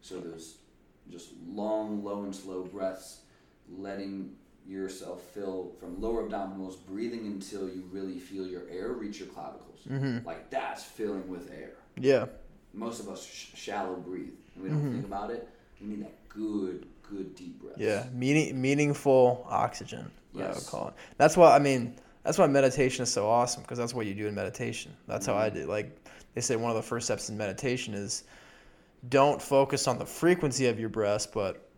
[0.00, 0.56] So those
[1.10, 3.20] just long, low, and slow breaths,
[3.78, 4.34] letting
[4.66, 9.80] yourself fill from lower abdominals, breathing until you really feel your air reach your clavicles.
[9.90, 10.26] Mm-hmm.
[10.26, 11.70] Like that's filling with air.
[11.96, 12.26] Yeah.
[12.72, 14.30] Most of us sh- shallow breathe.
[14.54, 14.92] And we don't Mhm.
[14.92, 15.48] think about it.
[15.80, 17.76] We need that good, good deep breath.
[17.78, 18.06] Yeah.
[18.12, 20.10] Meaning, meaningful oxygen.
[20.32, 20.68] What I would Yes.
[20.70, 20.94] call it.
[21.18, 21.96] That's why I mean.
[22.24, 24.94] That's why meditation is so awesome because that's what you do in meditation.
[25.08, 25.60] That's how I Mm-hmm.
[25.62, 25.66] do.
[25.66, 25.96] Like
[26.34, 28.24] they say, one of the first steps in meditation is
[29.08, 31.68] don't focus on the frequency of your breath, but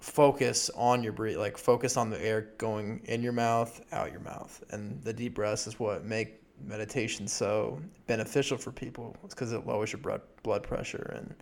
[0.00, 1.36] focus on your breath.
[1.36, 5.34] Like focus on the air going in your mouth, out your mouth, and the deep
[5.34, 9.16] breaths is what make meditation so beneficial for people.
[9.24, 11.34] It's because it lowers your blood blood pressure and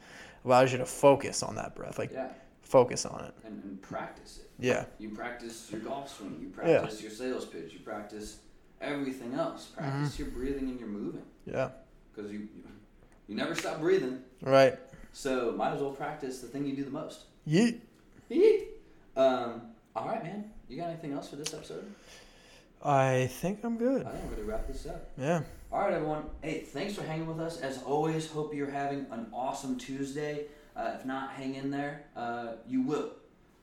[0.44, 1.98] allows you to focus on that breath.
[1.98, 2.28] Like Yeah.
[2.68, 3.34] Focus on it.
[3.44, 4.50] And, and practice it.
[4.58, 4.84] Yeah.
[4.98, 6.38] You practice your golf swing.
[6.40, 6.82] You Yeah.
[7.00, 7.72] your sales pitch.
[7.72, 8.38] You practice
[8.80, 9.66] everything else.
[9.66, 10.22] Practice Mm-hmm.
[10.22, 11.22] your breathing and your moving.
[11.46, 11.70] Yeah.
[12.14, 12.48] Because you,
[13.26, 14.22] you, never stop breathing.
[14.42, 14.78] Right.
[15.12, 17.22] So might as well practice the thing you do the most.
[17.48, 17.80] Yeet.
[18.30, 18.64] Yeet.
[19.16, 19.62] Um,
[19.96, 20.50] all right, man.
[20.68, 21.84] You got anything else for this episode?
[22.84, 24.06] I think I'm good.
[24.06, 25.10] I think we're gonna wrap this up.
[25.18, 25.42] Yeah.
[25.72, 26.24] All right, everyone.
[26.42, 27.60] Hey, thanks for hanging with us.
[27.60, 30.44] As always, hope you're having an awesome Tuesday.
[30.78, 32.04] Uh, if not, hang in there.
[32.14, 33.10] Uh, you will.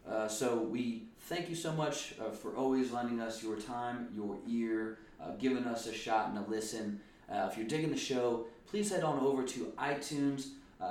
[0.10, 4.38] Uh, so we thank you so much uh, for always lending us your time, your
[4.48, 7.00] ear, uh, giving us a shot and a listen.
[7.32, 10.50] Uh, if you're digging the show, please head on over to iTunes,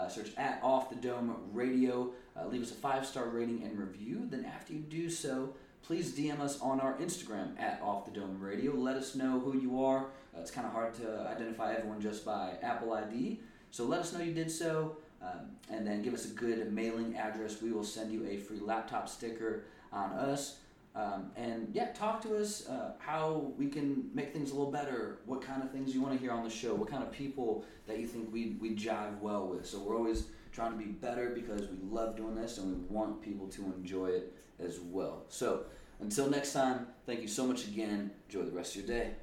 [0.08, 2.10] search at Off the Dome Radio,
[2.48, 4.26] leave us a five star rating and review.
[4.28, 8.40] Then after you do so, please DM us on our Instagram at Off the Dome
[8.40, 8.74] Radio.
[8.74, 10.06] Let us know who you are.
[10.36, 13.40] It's kind of hard to identify everyone just by Apple ID.
[13.70, 17.16] So let us know you did so, um, and then give us a good mailing
[17.16, 17.62] address.
[17.62, 20.58] We will send you a free laptop sticker on us.
[20.94, 25.18] Um, and yeah, talk to us uh, how we can make things a little better.
[25.26, 26.74] What kind of things you want to hear on the show?
[26.74, 29.66] What kind of people that you think we we jive well with?
[29.66, 33.20] So we're always trying to be better because we love doing this and we want
[33.22, 35.24] people to enjoy it as well.
[35.28, 35.64] So
[36.00, 38.12] until next time, thank you so much again.
[38.28, 39.14] Enjoy the rest of your day.